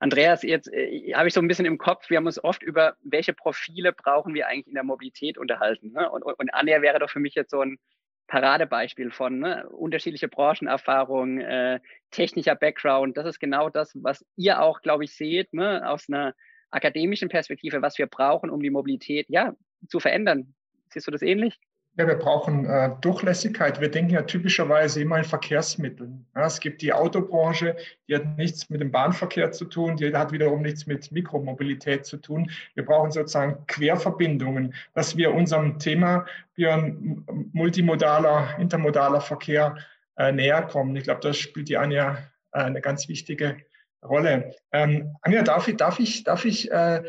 Andreas, 0.00 0.42
jetzt 0.42 0.72
äh, 0.72 1.12
habe 1.14 1.28
ich 1.28 1.34
so 1.34 1.40
ein 1.40 1.46
bisschen 1.46 1.66
im 1.66 1.76
Kopf, 1.76 2.08
wir 2.08 2.16
haben 2.16 2.26
uns 2.26 2.42
oft 2.42 2.62
über 2.62 2.96
welche 3.02 3.34
Profile 3.34 3.92
brauchen 3.92 4.34
wir 4.34 4.48
eigentlich 4.48 4.66
in 4.66 4.74
der 4.74 4.82
Mobilität 4.82 5.36
unterhalten. 5.36 5.92
Ne? 5.92 6.10
Und, 6.10 6.22
und 6.22 6.54
Anja 6.54 6.80
wäre 6.80 6.98
doch 6.98 7.10
für 7.10 7.20
mich 7.20 7.34
jetzt 7.34 7.50
so 7.50 7.60
ein 7.60 7.78
Paradebeispiel 8.26 9.10
von 9.10 9.40
ne? 9.40 9.68
unterschiedliche 9.68 10.28
Branchenerfahrung, 10.28 11.40
äh, 11.40 11.80
technischer 12.10 12.54
Background. 12.54 13.18
Das 13.18 13.26
ist 13.26 13.40
genau 13.40 13.68
das, 13.68 13.92
was 13.94 14.24
ihr 14.36 14.62
auch, 14.62 14.80
glaube 14.80 15.04
ich, 15.04 15.14
seht, 15.14 15.52
ne? 15.52 15.86
aus 15.86 16.08
einer 16.08 16.34
akademischen 16.70 17.28
Perspektive, 17.28 17.82
was 17.82 17.98
wir 17.98 18.06
brauchen, 18.06 18.48
um 18.48 18.62
die 18.62 18.70
Mobilität 18.70 19.26
ja 19.28 19.54
zu 19.86 20.00
verändern. 20.00 20.54
Siehst 20.88 21.08
du 21.08 21.10
das 21.10 21.22
ähnlich? 21.22 21.60
Ja, 21.96 22.06
wir 22.06 22.14
brauchen 22.14 22.66
äh, 22.66 22.92
Durchlässigkeit. 23.00 23.80
Wir 23.80 23.90
denken 23.90 24.12
ja 24.12 24.22
typischerweise 24.22 25.02
immer 25.02 25.18
in 25.18 25.24
Verkehrsmitteln. 25.24 26.24
Ja, 26.36 26.46
es 26.46 26.60
gibt 26.60 26.82
die 26.82 26.92
Autobranche, 26.92 27.76
die 28.08 28.14
hat 28.14 28.38
nichts 28.38 28.70
mit 28.70 28.80
dem 28.80 28.92
Bahnverkehr 28.92 29.50
zu 29.50 29.64
tun, 29.64 29.96
die 29.96 30.14
hat 30.14 30.30
wiederum 30.30 30.62
nichts 30.62 30.86
mit 30.86 31.10
Mikromobilität 31.10 32.06
zu 32.06 32.16
tun. 32.16 32.50
Wir 32.74 32.84
brauchen 32.84 33.10
sozusagen 33.10 33.66
Querverbindungen, 33.66 34.72
dass 34.94 35.16
wir 35.16 35.34
unserem 35.34 35.78
Thema 35.78 36.26
für 36.54 36.72
ein 36.72 37.26
multimodaler, 37.52 38.56
intermodaler 38.58 39.20
Verkehr 39.20 39.76
äh, 40.16 40.30
näher 40.30 40.62
kommen. 40.62 40.94
Ich 40.94 41.04
glaube, 41.04 41.20
das 41.20 41.38
spielt 41.38 41.68
die 41.68 41.76
Anja 41.76 42.18
äh, 42.52 42.60
eine 42.60 42.80
ganz 42.80 43.08
wichtige 43.08 43.56
Rolle. 44.02 44.54
Ähm, 44.72 45.16
Anja, 45.22 45.42
darf 45.42 45.66
ich, 45.66 45.76
darf 45.76 45.98
ich, 45.98 46.22
darf 46.22 46.44
ich 46.44 46.70
äh, 46.70 47.02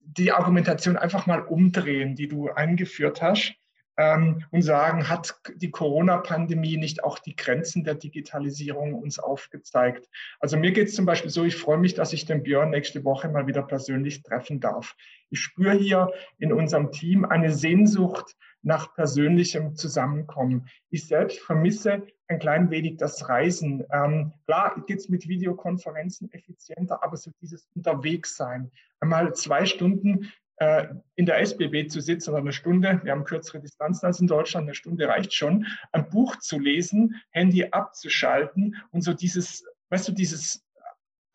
die 0.00 0.32
Argumentation 0.32 0.96
einfach 0.96 1.26
mal 1.26 1.40
umdrehen, 1.40 2.14
die 2.14 2.28
du 2.28 2.48
eingeführt 2.48 3.20
hast? 3.20 3.54
Ähm, 3.96 4.44
und 4.50 4.62
sagen, 4.62 5.08
hat 5.08 5.40
die 5.56 5.70
Corona-Pandemie 5.70 6.76
nicht 6.76 7.04
auch 7.04 7.18
die 7.18 7.36
Grenzen 7.36 7.84
der 7.84 7.94
Digitalisierung 7.94 8.94
uns 8.94 9.18
aufgezeigt? 9.18 10.08
Also 10.40 10.56
mir 10.56 10.72
geht 10.72 10.88
es 10.88 10.94
zum 10.94 11.06
Beispiel 11.06 11.30
so, 11.30 11.44
ich 11.44 11.56
freue 11.56 11.78
mich, 11.78 11.94
dass 11.94 12.12
ich 12.12 12.26
den 12.26 12.42
Björn 12.42 12.70
nächste 12.70 13.04
Woche 13.04 13.28
mal 13.28 13.46
wieder 13.46 13.62
persönlich 13.62 14.22
treffen 14.22 14.60
darf. 14.60 14.96
Ich 15.30 15.40
spüre 15.40 15.74
hier 15.74 16.12
in 16.38 16.52
unserem 16.52 16.92
Team 16.92 17.24
eine 17.24 17.52
Sehnsucht 17.52 18.36
nach 18.62 18.94
persönlichem 18.94 19.76
Zusammenkommen. 19.76 20.68
Ich 20.90 21.06
selbst 21.06 21.38
vermisse 21.40 22.02
ein 22.28 22.38
klein 22.40 22.70
wenig 22.70 22.96
das 22.96 23.28
Reisen. 23.28 23.84
Ähm, 23.92 24.32
klar 24.46 24.82
geht 24.86 24.98
es 24.98 25.08
mit 25.08 25.28
Videokonferenzen 25.28 26.32
effizienter, 26.32 27.02
aber 27.02 27.16
so 27.16 27.30
dieses 27.40 27.68
Unterwegssein. 27.74 28.72
Einmal 29.00 29.34
zwei 29.34 29.66
Stunden 29.66 30.32
in 30.58 31.26
der 31.26 31.40
SBB 31.40 31.88
zu 31.88 32.00
sitzen 32.00 32.30
oder 32.30 32.38
eine 32.38 32.52
Stunde, 32.52 33.00
wir 33.02 33.12
haben 33.12 33.24
kürzere 33.24 33.60
Distanzen 33.60 34.06
als 34.06 34.20
in 34.20 34.26
Deutschland, 34.26 34.64
eine 34.64 34.74
Stunde 34.74 35.06
reicht 35.06 35.34
schon, 35.34 35.66
ein 35.92 36.08
Buch 36.08 36.36
zu 36.36 36.58
lesen, 36.58 37.20
Handy 37.30 37.66
abzuschalten 37.70 38.76
und 38.90 39.02
so 39.02 39.12
dieses, 39.12 39.66
weißt 39.90 40.08
du, 40.08 40.12
dieses 40.12 40.66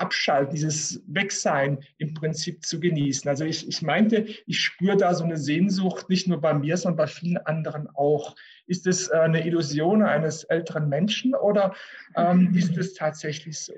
Abschalten, 0.01 0.55
dieses 0.55 1.03
Wegsein 1.07 1.79
im 1.99 2.15
Prinzip 2.15 2.65
zu 2.65 2.79
genießen. 2.79 3.29
Also 3.29 3.45
ich, 3.45 3.67
ich 3.67 3.81
meinte, 3.83 4.25
ich 4.47 4.59
spüre 4.59 4.97
da 4.97 5.13
so 5.13 5.23
eine 5.23 5.37
Sehnsucht, 5.37 6.09
nicht 6.09 6.27
nur 6.27 6.41
bei 6.41 6.53
mir, 6.55 6.75
sondern 6.75 6.97
bei 6.97 7.07
vielen 7.07 7.37
anderen 7.37 7.87
auch. 7.93 8.35
Ist 8.65 8.87
es 8.87 9.09
äh, 9.09 9.17
eine 9.17 9.45
Illusion 9.45 10.01
eines 10.01 10.43
älteren 10.45 10.89
Menschen 10.89 11.35
oder 11.35 11.75
ähm, 12.15 12.51
ist 12.55 12.75
es 12.77 12.95
tatsächlich 12.95 13.59
so? 13.59 13.73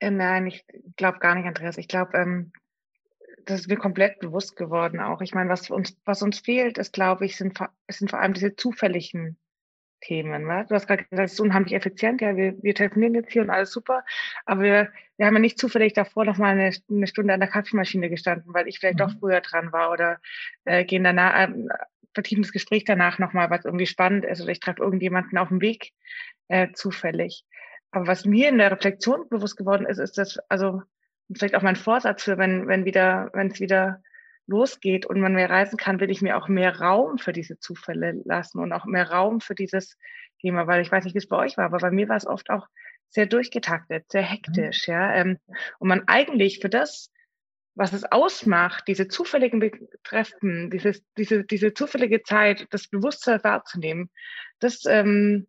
Äh, 0.00 0.10
nein, 0.10 0.46
ich 0.46 0.64
glaube 0.96 1.18
gar 1.18 1.34
nicht, 1.34 1.46
Andreas. 1.46 1.76
Ich 1.76 1.88
glaube, 1.88 2.16
ähm, 2.16 2.52
das 3.46 3.60
ist 3.60 3.68
mir 3.68 3.76
komplett 3.76 4.20
bewusst 4.20 4.56
geworden 4.56 5.00
auch. 5.00 5.20
Ich 5.20 5.34
meine, 5.34 5.50
was 5.50 5.70
uns, 5.70 5.96
was 6.04 6.22
uns 6.22 6.38
fehlt, 6.40 6.78
ist, 6.78 6.92
glaube 6.92 7.24
ich, 7.26 7.36
sind, 7.36 7.58
sind 7.88 8.10
vor 8.10 8.20
allem 8.20 8.34
diese 8.34 8.56
zufälligen 8.56 9.38
Themen. 10.00 10.46
Ne? 10.46 10.66
Du 10.68 10.74
hast 10.74 10.86
gerade 10.86 11.04
gesagt, 11.04 11.26
es 11.26 11.32
ist 11.34 11.40
unheimlich 11.40 11.74
effizient, 11.74 12.20
ja, 12.20 12.36
wir, 12.36 12.54
wir 12.62 12.74
telefonieren 12.74 13.14
jetzt 13.14 13.32
hier 13.32 13.42
und 13.42 13.50
alles 13.50 13.72
super, 13.72 14.04
aber 14.46 14.62
wir, 14.62 14.92
wir 15.16 15.26
haben 15.26 15.34
ja 15.34 15.40
nicht 15.40 15.58
zufällig 15.58 15.92
davor 15.92 16.24
noch 16.24 16.38
mal 16.38 16.50
eine, 16.50 16.72
eine 16.88 17.06
Stunde 17.06 17.34
an 17.34 17.40
der 17.40 17.48
Kaffeemaschine 17.48 18.08
gestanden, 18.08 18.54
weil 18.54 18.68
ich 18.68 18.78
vielleicht 18.78 18.98
mhm. 18.98 19.02
doch 19.02 19.18
früher 19.18 19.40
dran 19.40 19.72
war 19.72 19.90
oder 19.90 20.20
äh, 20.64 20.84
gehen 20.84 21.04
danach, 21.04 21.48
äh, 21.48 21.52
vertiefen 22.14 22.42
das 22.42 22.52
Gespräch 22.52 22.84
danach 22.84 23.18
nochmal, 23.18 23.50
was 23.50 23.64
irgendwie 23.64 23.86
spannend 23.86 24.24
ist 24.24 24.40
oder 24.40 24.52
ich 24.52 24.60
treffe 24.60 24.82
irgendjemanden 24.82 25.38
auf 25.38 25.48
dem 25.48 25.60
Weg 25.60 25.92
äh, 26.48 26.68
zufällig. 26.72 27.44
Aber 27.90 28.06
was 28.06 28.24
mir 28.24 28.48
in 28.50 28.58
der 28.58 28.70
Reflexion 28.70 29.28
bewusst 29.28 29.56
geworden 29.56 29.86
ist, 29.86 29.98
ist, 29.98 30.18
dass, 30.18 30.38
also 30.48 30.82
vielleicht 31.34 31.54
auch 31.54 31.62
mein 31.62 31.76
Vorsatz 31.76 32.24
für, 32.24 32.38
wenn, 32.38 32.66
wenn 32.68 32.84
wieder, 32.84 33.30
wenn 33.32 33.50
es 33.50 33.60
wieder 33.60 34.02
losgeht 34.46 35.06
und 35.06 35.20
man 35.20 35.34
mehr 35.34 35.50
reisen 35.50 35.76
kann, 35.76 36.00
will 36.00 36.10
ich 36.10 36.22
mir 36.22 36.36
auch 36.36 36.48
mehr 36.48 36.80
Raum 36.80 37.18
für 37.18 37.32
diese 37.32 37.58
Zufälle 37.58 38.20
lassen 38.24 38.58
und 38.60 38.72
auch 38.72 38.86
mehr 38.86 39.10
Raum 39.10 39.40
für 39.40 39.54
dieses 39.54 39.96
Thema, 40.40 40.66
weil 40.66 40.80
ich 40.80 40.90
weiß 40.90 41.04
nicht, 41.04 41.14
wie 41.14 41.18
es 41.18 41.28
bei 41.28 41.36
euch 41.36 41.56
war, 41.58 41.66
aber 41.66 41.78
bei 41.78 41.90
mir 41.90 42.08
war 42.08 42.16
es 42.16 42.26
oft 42.26 42.48
auch 42.48 42.66
sehr 43.10 43.26
durchgetaktet, 43.26 44.10
sehr 44.10 44.22
hektisch, 44.22 44.88
mhm. 44.88 44.92
ja. 44.92 45.14
Ähm, 45.14 45.38
und 45.78 45.88
man 45.88 46.08
eigentlich 46.08 46.60
für 46.60 46.68
das, 46.68 47.10
was 47.74 47.92
es 47.92 48.04
ausmacht, 48.04 48.84
diese 48.88 49.08
zufälligen 49.08 49.60
Betreffen, 49.60 50.70
dieses, 50.70 51.02
diese, 51.16 51.44
diese 51.44 51.74
zufällige 51.74 52.22
Zeit, 52.22 52.66
das 52.70 52.88
Bewusstsein 52.88 53.42
wahrzunehmen, 53.44 54.10
das, 54.58 54.84
ähm, 54.86 55.46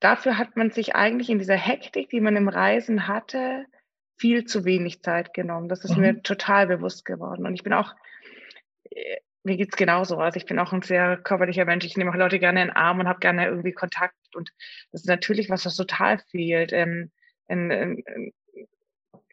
dafür 0.00 0.36
hat 0.36 0.56
man 0.56 0.70
sich 0.70 0.94
eigentlich 0.94 1.30
in 1.30 1.38
dieser 1.38 1.56
Hektik, 1.56 2.10
die 2.10 2.20
man 2.20 2.36
im 2.36 2.48
Reisen 2.48 3.08
hatte, 3.08 3.66
viel 4.20 4.44
zu 4.44 4.64
wenig 4.66 5.02
Zeit 5.02 5.32
genommen. 5.32 5.68
Das 5.68 5.82
ist 5.82 5.96
mhm. 5.96 6.02
mir 6.02 6.22
total 6.22 6.66
bewusst 6.66 7.06
geworden. 7.06 7.46
Und 7.46 7.54
ich 7.54 7.62
bin 7.62 7.72
auch, 7.72 7.94
äh, 8.90 9.16
mir 9.42 9.56
geht's 9.56 9.76
genauso. 9.76 10.18
Also 10.18 10.36
ich 10.36 10.44
bin 10.44 10.58
auch 10.58 10.74
ein 10.74 10.82
sehr 10.82 11.16
körperlicher 11.16 11.64
Mensch. 11.64 11.86
Ich 11.86 11.96
nehme 11.96 12.10
auch 12.10 12.16
Leute 12.16 12.38
gerne 12.38 12.60
in 12.60 12.68
den 12.68 12.76
Arm 12.76 13.00
und 13.00 13.08
habe 13.08 13.20
gerne 13.20 13.46
irgendwie 13.46 13.72
Kontakt. 13.72 14.14
Und 14.34 14.52
das 14.92 15.00
ist 15.00 15.08
natürlich 15.08 15.48
was, 15.48 15.64
was 15.64 15.74
total 15.74 16.18
fehlt. 16.30 16.72
Ähm, 16.72 17.10
in, 17.48 17.70
in, 17.70 17.98
in, 17.98 18.32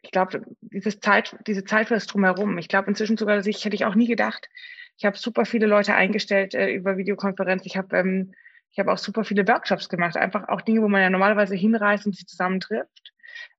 ich 0.00 0.10
glaube, 0.10 0.42
dieses 0.62 1.00
Zeit, 1.00 1.36
diese 1.46 1.64
Zeit 1.64 1.88
für 1.88 1.94
das 1.94 2.06
Drumherum. 2.06 2.56
Ich 2.56 2.68
glaube 2.68 2.88
inzwischen 2.88 3.18
sogar, 3.18 3.36
dass 3.36 3.46
ich 3.46 3.62
hätte 3.64 3.76
ich 3.76 3.84
auch 3.84 3.94
nie 3.94 4.08
gedacht. 4.08 4.48
Ich 4.96 5.04
habe 5.04 5.18
super 5.18 5.44
viele 5.44 5.66
Leute 5.66 5.94
eingestellt 5.94 6.54
äh, 6.54 6.70
über 6.70 6.96
Videokonferenz. 6.96 7.66
Ich 7.66 7.76
habe 7.76 7.98
ähm, 7.98 8.32
ich 8.70 8.78
habe 8.78 8.92
auch 8.92 8.98
super 8.98 9.24
viele 9.24 9.46
Workshops 9.46 9.88
gemacht. 9.88 10.16
Einfach 10.16 10.48
auch 10.48 10.62
Dinge, 10.62 10.82
wo 10.82 10.88
man 10.88 11.02
ja 11.02 11.10
normalerweise 11.10 11.54
hinreist 11.54 12.06
und 12.06 12.14
sich 12.14 12.26
zusammen 12.26 12.60
trifft. 12.60 13.12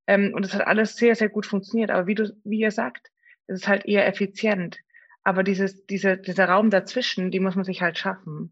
Ähm, 0.09 0.33
und 0.33 0.43
es 0.43 0.55
hat 0.55 0.65
alles 0.65 0.95
sehr, 0.95 1.13
sehr 1.13 1.29
gut 1.29 1.45
funktioniert. 1.45 1.91
Aber 1.91 2.07
wie 2.07 2.15
du, 2.15 2.35
wie 2.43 2.61
ihr 2.61 2.71
sagt, 2.71 3.11
es 3.45 3.61
ist 3.61 3.67
halt 3.67 3.85
eher 3.85 4.07
effizient. 4.07 4.79
Aber 5.23 5.43
dieses, 5.43 5.85
diese, 5.85 6.17
dieser 6.17 6.49
Raum 6.49 6.71
dazwischen, 6.71 7.29
die 7.29 7.39
muss 7.39 7.55
man 7.55 7.63
sich 7.63 7.83
halt 7.83 7.99
schaffen. 7.99 8.51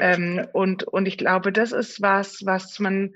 Ähm, 0.00 0.48
und, 0.52 0.82
und 0.82 1.06
ich 1.06 1.16
glaube, 1.16 1.52
das 1.52 1.70
ist 1.70 2.02
was, 2.02 2.44
was 2.44 2.80
man 2.80 3.14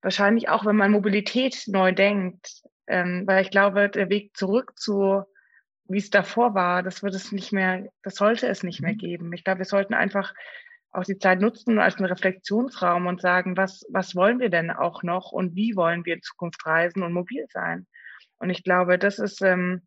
wahrscheinlich 0.00 0.48
auch, 0.48 0.64
wenn 0.64 0.76
man 0.76 0.92
Mobilität 0.92 1.64
neu 1.66 1.92
denkt, 1.92 2.62
ähm, 2.86 3.24
weil 3.26 3.44
ich 3.44 3.50
glaube, 3.50 3.90
der 3.90 4.08
Weg 4.08 4.34
zurück 4.34 4.72
zu, 4.76 5.22
wie 5.88 5.98
es 5.98 6.08
davor 6.08 6.54
war, 6.54 6.82
das 6.82 7.02
wird 7.02 7.14
es 7.14 7.32
nicht 7.32 7.52
mehr, 7.52 7.90
das 8.02 8.14
sollte 8.14 8.46
es 8.46 8.62
nicht 8.62 8.80
mehr 8.80 8.94
mhm. 8.94 8.98
geben. 8.98 9.32
Ich 9.34 9.44
glaube, 9.44 9.58
wir 9.58 9.66
sollten 9.66 9.92
einfach 9.92 10.32
auch 10.92 11.04
die 11.04 11.18
Zeit 11.18 11.40
nutzen 11.40 11.78
als 11.78 11.96
einen 11.96 12.06
Reflexionsraum 12.06 13.06
und 13.06 13.20
sagen, 13.20 13.56
was, 13.56 13.84
was 13.90 14.16
wollen 14.16 14.40
wir 14.40 14.50
denn 14.50 14.70
auch 14.70 15.02
noch 15.02 15.32
und 15.32 15.54
wie 15.54 15.76
wollen 15.76 16.04
wir 16.04 16.14
in 16.14 16.22
Zukunft 16.22 16.64
reisen 16.66 17.02
und 17.02 17.12
mobil 17.12 17.46
sein? 17.52 17.86
Und 18.38 18.50
ich 18.50 18.64
glaube, 18.64 18.98
das 18.98 19.18
ist, 19.18 19.42
ähm, 19.42 19.82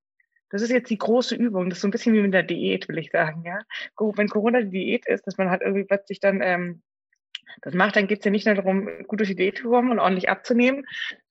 das 0.50 0.62
ist 0.62 0.70
jetzt 0.70 0.90
die 0.90 0.98
große 0.98 1.36
Übung. 1.36 1.70
Das 1.70 1.78
ist 1.78 1.82
so 1.82 1.88
ein 1.88 1.92
bisschen 1.92 2.14
wie 2.14 2.22
mit 2.22 2.34
der 2.34 2.44
Diät, 2.44 2.88
will 2.88 3.00
ich 3.00 3.12
sagen, 3.12 3.44
ja. 3.46 3.60
Wenn 3.98 4.30
Corona 4.30 4.62
die 4.62 4.70
Diät 4.70 5.08
ist, 5.08 5.26
dass 5.28 5.38
man 5.38 5.50
halt 5.50 5.62
irgendwie 5.62 5.84
plötzlich 5.84 6.20
dann 6.20 6.42
ähm, 6.42 6.84
das 7.62 7.74
macht, 7.74 7.96
dann 7.96 8.08
geht 8.08 8.20
es 8.20 8.26
ja 8.26 8.32
nicht 8.32 8.46
nur 8.46 8.56
darum, 8.56 8.90
gut 9.08 9.20
durch 9.20 9.30
die 9.30 9.36
Diät 9.36 9.58
zu 9.58 9.70
kommen 9.70 9.92
und 9.92 10.00
ordentlich 10.00 10.30
abzunehmen. 10.30 10.86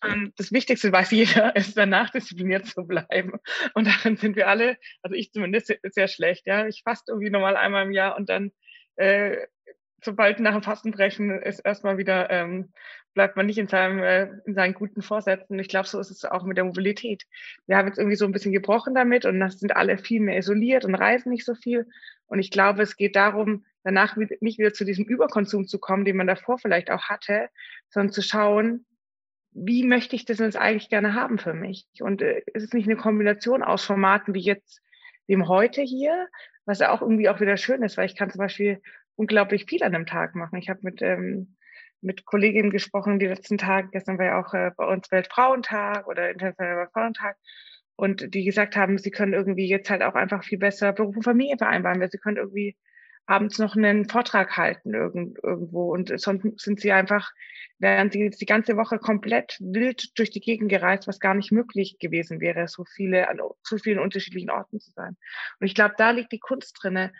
Ähm, 0.04 0.32
das 0.36 0.52
Wichtigste 0.52 0.92
weiß 0.92 1.10
jeder, 1.12 1.56
ist 1.56 1.76
danach 1.76 2.10
diszipliniert 2.10 2.66
zu 2.66 2.86
bleiben. 2.86 3.34
Und 3.74 3.86
darin 3.86 4.16
sind 4.16 4.36
wir 4.36 4.48
alle, 4.48 4.76
also 5.02 5.14
ich 5.14 5.32
zumindest, 5.32 5.74
sehr 5.82 6.08
schlecht. 6.08 6.46
Ja, 6.46 6.66
ich 6.66 6.82
faste 6.84 7.12
irgendwie 7.12 7.30
normal 7.30 7.56
einmal 7.56 7.86
im 7.86 7.92
Jahr 7.92 8.16
und 8.16 8.28
dann 8.28 8.52
äh, 8.96 9.36
sobald 10.02 10.40
nach 10.40 10.52
dem 10.52 10.62
Fastenbrechen 10.62 11.30
ist 11.42 11.60
erstmal 11.60 11.96
wieder, 11.96 12.28
ähm, 12.30 12.72
bleibt 13.14 13.36
man 13.36 13.46
nicht 13.46 13.58
in, 13.58 13.68
seinem, 13.68 14.02
äh, 14.02 14.28
in 14.46 14.54
seinen 14.54 14.74
guten 14.74 15.02
Vorsätzen. 15.02 15.58
Ich 15.58 15.68
glaube, 15.68 15.86
so 15.86 16.00
ist 16.00 16.10
es 16.10 16.24
auch 16.24 16.44
mit 16.44 16.56
der 16.56 16.64
Mobilität. 16.64 17.24
Wir 17.66 17.76
haben 17.76 17.86
jetzt 17.86 17.98
irgendwie 17.98 18.16
so 18.16 18.24
ein 18.24 18.32
bisschen 18.32 18.52
gebrochen 18.52 18.94
damit 18.94 19.24
und 19.24 19.38
das 19.38 19.58
sind 19.58 19.76
alle 19.76 19.98
viel 19.98 20.20
mehr 20.20 20.38
isoliert 20.38 20.84
und 20.84 20.94
reisen 20.94 21.30
nicht 21.30 21.44
so 21.44 21.54
viel. 21.54 21.86
Und 22.26 22.38
ich 22.38 22.50
glaube, 22.50 22.82
es 22.82 22.96
geht 22.96 23.16
darum, 23.16 23.64
danach 23.84 24.16
nicht 24.16 24.58
wieder 24.58 24.72
zu 24.72 24.84
diesem 24.84 25.04
Überkonsum 25.04 25.66
zu 25.66 25.78
kommen, 25.78 26.04
den 26.04 26.16
man 26.16 26.26
davor 26.26 26.58
vielleicht 26.58 26.90
auch 26.90 27.02
hatte, 27.04 27.48
sondern 27.88 28.12
zu 28.12 28.22
schauen, 28.22 28.86
wie 29.54 29.84
möchte 29.84 30.16
ich 30.16 30.24
das 30.24 30.38
jetzt 30.38 30.56
eigentlich 30.56 30.88
gerne 30.88 31.14
haben 31.14 31.38
für 31.38 31.52
mich? 31.52 31.86
Und 32.00 32.22
äh, 32.22 32.42
ist 32.54 32.64
es 32.64 32.72
nicht 32.72 32.88
eine 32.88 32.96
Kombination 32.96 33.62
aus 33.62 33.84
Formaten 33.84 34.34
wie 34.34 34.40
jetzt 34.40 34.80
dem 35.28 35.46
heute 35.46 35.82
hier, 35.82 36.28
was 36.64 36.78
ja 36.78 36.90
auch 36.90 37.02
irgendwie 37.02 37.28
auch 37.28 37.40
wieder 37.40 37.56
schön 37.56 37.82
ist, 37.82 37.96
weil 37.96 38.06
ich 38.06 38.16
kann 38.16 38.30
zum 38.30 38.38
Beispiel 38.38 38.80
unglaublich 39.16 39.66
viel 39.66 39.82
an 39.82 39.94
einem 39.94 40.06
Tag 40.06 40.34
machen. 40.34 40.58
Ich 40.58 40.68
habe 40.68 40.80
mit, 40.82 41.02
ähm, 41.02 41.56
mit 42.00 42.24
Kolleginnen 42.24 42.70
gesprochen 42.70 43.18
die 43.18 43.26
letzten 43.26 43.58
Tage. 43.58 43.88
Gestern 43.92 44.18
war 44.18 44.26
ja 44.26 44.40
auch 44.40 44.54
äh, 44.54 44.70
bei 44.76 44.86
uns 44.86 45.10
Weltfrauentag 45.10 46.06
oder 46.08 46.30
Internationaler 46.30 46.88
Frauentag. 46.92 47.36
und 47.96 48.34
die 48.34 48.44
gesagt 48.44 48.76
haben, 48.76 48.98
sie 48.98 49.10
können 49.10 49.34
irgendwie 49.34 49.68
jetzt 49.68 49.90
halt 49.90 50.02
auch 50.02 50.14
einfach 50.14 50.44
viel 50.44 50.58
besser 50.58 50.92
Beruf 50.92 51.16
und 51.16 51.22
Familie 51.24 51.56
vereinbaren, 51.58 52.00
weil 52.00 52.10
sie 52.10 52.18
können 52.18 52.38
irgendwie 52.38 52.76
abends 53.26 53.58
noch 53.58 53.76
einen 53.76 54.08
Vortrag 54.08 54.56
halten 54.56 54.94
irgend, 54.94 55.38
irgendwo 55.42 55.92
und 55.92 56.12
sonst 56.20 56.60
sind 56.60 56.80
sie 56.80 56.92
einfach, 56.92 57.30
wären 57.78 58.10
sie 58.10 58.20
jetzt 58.20 58.40
die 58.40 58.46
ganze 58.46 58.76
Woche 58.76 58.98
komplett 58.98 59.58
wild 59.60 60.18
durch 60.18 60.30
die 60.30 60.40
Gegend 60.40 60.70
gereist, 60.70 61.06
was 61.06 61.20
gar 61.20 61.34
nicht 61.34 61.52
möglich 61.52 61.98
gewesen 62.00 62.40
wäre, 62.40 62.66
so 62.66 62.84
viele 62.84 63.28
an 63.28 63.40
so 63.62 63.78
vielen 63.78 64.00
unterschiedlichen 64.00 64.50
Orten 64.50 64.80
zu 64.80 64.90
sein. 64.90 65.16
Und 65.60 65.66
ich 65.66 65.74
glaube, 65.74 65.94
da 65.96 66.10
liegt 66.10 66.32
die 66.32 66.40
Kunst 66.40 66.76
drinne, 66.82 67.12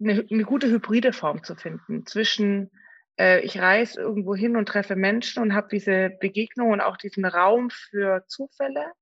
eine, 0.00 0.26
eine 0.30 0.44
gute 0.44 0.68
hybride 0.68 1.12
Form 1.12 1.42
zu 1.42 1.54
finden 1.54 2.06
zwischen 2.06 2.70
äh, 3.18 3.40
ich 3.40 3.60
reise 3.60 4.00
irgendwo 4.00 4.34
hin 4.34 4.56
und 4.56 4.66
treffe 4.66 4.96
Menschen 4.96 5.42
und 5.42 5.54
habe 5.54 5.68
diese 5.70 6.10
Begegnung 6.20 6.70
und 6.70 6.80
auch 6.80 6.96
diesen 6.96 7.24
Raum 7.24 7.70
für 7.70 8.24
Zufälle, 8.26 8.92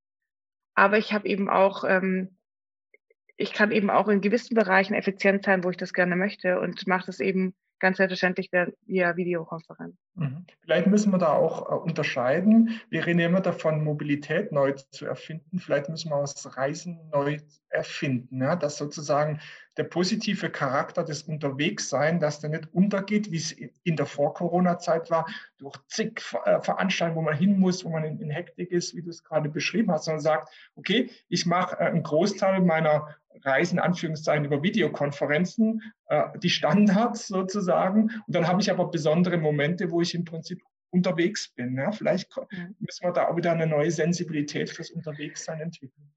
aber 0.75 0.99
ich 0.99 1.13
habe 1.13 1.29
eben 1.29 1.49
auch 1.49 1.85
ähm, 1.85 2.39
ich 3.39 3.53
kann 3.53 3.71
eben 3.71 3.89
auch 3.89 4.09
in 4.09 4.21
gewissen 4.21 4.57
Bereichen 4.57 4.95
effizient 4.95 5.45
sein, 5.45 5.63
wo 5.63 5.71
ich 5.71 5.77
das 5.77 5.93
gerne 5.93 6.17
möchte 6.17 6.59
und 6.61 6.87
mache 6.89 7.07
das 7.07 7.21
eben 7.21 7.55
ganz 7.81 7.99
selbstverständlich 7.99 8.51
via 8.53 9.17
Videokonferenz. 9.17 9.97
Mhm. 10.15 10.47
Vielleicht 10.61 10.87
müssen 10.87 11.13
wir 11.13 11.19
da 11.19 11.33
auch 11.33 11.71
äh, 11.71 11.75
unterscheiden. 11.75 12.81
Wir 12.91 13.07
reden 13.07 13.21
immer 13.21 13.41
davon, 13.41 13.85
Mobilität 13.85 14.53
neu 14.53 14.73
zu 14.73 15.07
erfinden. 15.07 15.59
Vielleicht 15.59 15.89
müssen 15.89 16.11
wir 16.11 16.17
aus 16.17 16.57
Reisen 16.57 17.09
neu 17.13 17.39
erfinden, 17.71 18.41
ja? 18.43 18.57
dass 18.57 18.79
sozusagen 18.79 19.41
der 19.77 19.85
positive 19.85 20.51
Charakter 20.51 21.05
des 21.05 21.23
Unterwegssein, 21.23 22.19
dass 22.19 22.41
der 22.41 22.51
nicht 22.51 22.73
untergeht, 22.75 23.31
wie 23.31 23.37
es 23.37 23.53
in 23.53 23.97
der 23.97 24.07
Vor-Corona-Zeit 24.07 25.11
war, 25.11 25.27
durch 25.59 25.77
zig 25.87 26.21
äh, 26.45 26.61
Veranstaltungen, 26.61 27.17
wo 27.17 27.23
man 27.23 27.39
hin 27.39 27.59
muss, 27.59 27.85
wo 27.85 27.91
man 27.91 28.05
in, 28.05 28.21
in 28.21 28.31
Hektik 28.31 28.73
ist, 28.73 28.97
wie 28.97 29.03
du 29.03 29.11
es 29.11 29.23
gerade 29.23 29.49
beschrieben 29.49 29.93
hast, 29.93 30.07
sondern 30.07 30.21
sagt, 30.21 30.53
okay, 30.75 31.11
ich 31.29 31.47
mache 31.47 31.77
äh, 31.77 31.85
einen 31.85 32.03
Großteil 32.03 32.61
meiner 32.61 33.15
Reisen, 33.43 33.79
Anführungszeichen, 33.79 34.45
über 34.45 34.63
Videokonferenzen, 34.63 35.83
die 36.43 36.51
Standards 36.51 37.29
sozusagen. 37.29 38.11
Und 38.27 38.35
dann 38.35 38.47
habe 38.47 38.61
ich 38.61 38.71
aber 38.71 38.91
besondere 38.91 39.39
Momente, 39.39 39.91
wo 39.91 40.01
ich 40.01 40.15
im 40.15 40.25
Prinzip 40.25 40.61
unterwegs 40.91 41.53
bin. 41.55 41.77
Ja? 41.77 41.93
Vielleicht 41.93 42.31
müssen 42.79 43.05
wir 43.05 43.13
da 43.13 43.29
auch 43.29 43.37
wieder 43.37 43.53
eine 43.53 43.67
neue 43.67 43.91
Sensibilität 43.91 44.71
fürs 44.71 44.91
Unterwegssein 44.91 45.61
entwickeln 45.61 46.11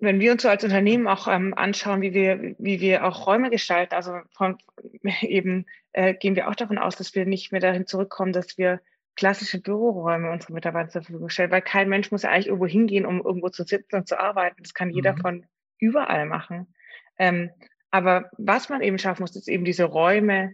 wenn 0.00 0.20
wir 0.20 0.32
uns 0.32 0.42
so 0.42 0.48
als 0.48 0.64
Unternehmen 0.64 1.06
auch 1.06 1.28
ähm, 1.28 1.54
anschauen, 1.54 2.02
wie 2.02 2.12
wir, 2.12 2.54
wie 2.58 2.80
wir 2.80 3.04
auch 3.04 3.26
Räume 3.26 3.50
gestalten, 3.50 3.94
also 3.94 4.18
von, 4.30 4.58
eben 5.22 5.66
äh, 5.92 6.14
gehen 6.14 6.36
wir 6.36 6.48
auch 6.48 6.54
davon 6.54 6.78
aus, 6.78 6.96
dass 6.96 7.14
wir 7.14 7.26
nicht 7.26 7.52
mehr 7.52 7.60
dahin 7.60 7.86
zurückkommen, 7.86 8.32
dass 8.32 8.58
wir 8.58 8.80
klassische 9.14 9.60
Büroräume 9.60 10.30
unsere 10.30 10.52
Mitarbeiter 10.52 10.90
zur 10.90 11.02
Verfügung 11.02 11.30
stellen, 11.30 11.50
weil 11.50 11.62
kein 11.62 11.88
Mensch 11.88 12.10
muss 12.10 12.22
ja 12.22 12.30
eigentlich 12.30 12.48
irgendwo 12.48 12.66
hingehen, 12.66 13.06
um 13.06 13.22
irgendwo 13.22 13.48
zu 13.48 13.64
sitzen 13.64 13.96
und 13.96 14.08
zu 14.08 14.20
arbeiten. 14.20 14.62
Das 14.62 14.74
kann 14.74 14.90
jeder 14.90 15.14
mhm. 15.14 15.18
von 15.18 15.46
überall 15.78 16.26
machen. 16.26 16.74
Ähm, 17.18 17.50
aber 17.90 18.30
was 18.36 18.68
man 18.68 18.82
eben 18.82 18.98
schaffen 18.98 19.22
muss, 19.22 19.36
ist 19.36 19.48
eben 19.48 19.64
diese 19.64 19.84
Räume, 19.84 20.52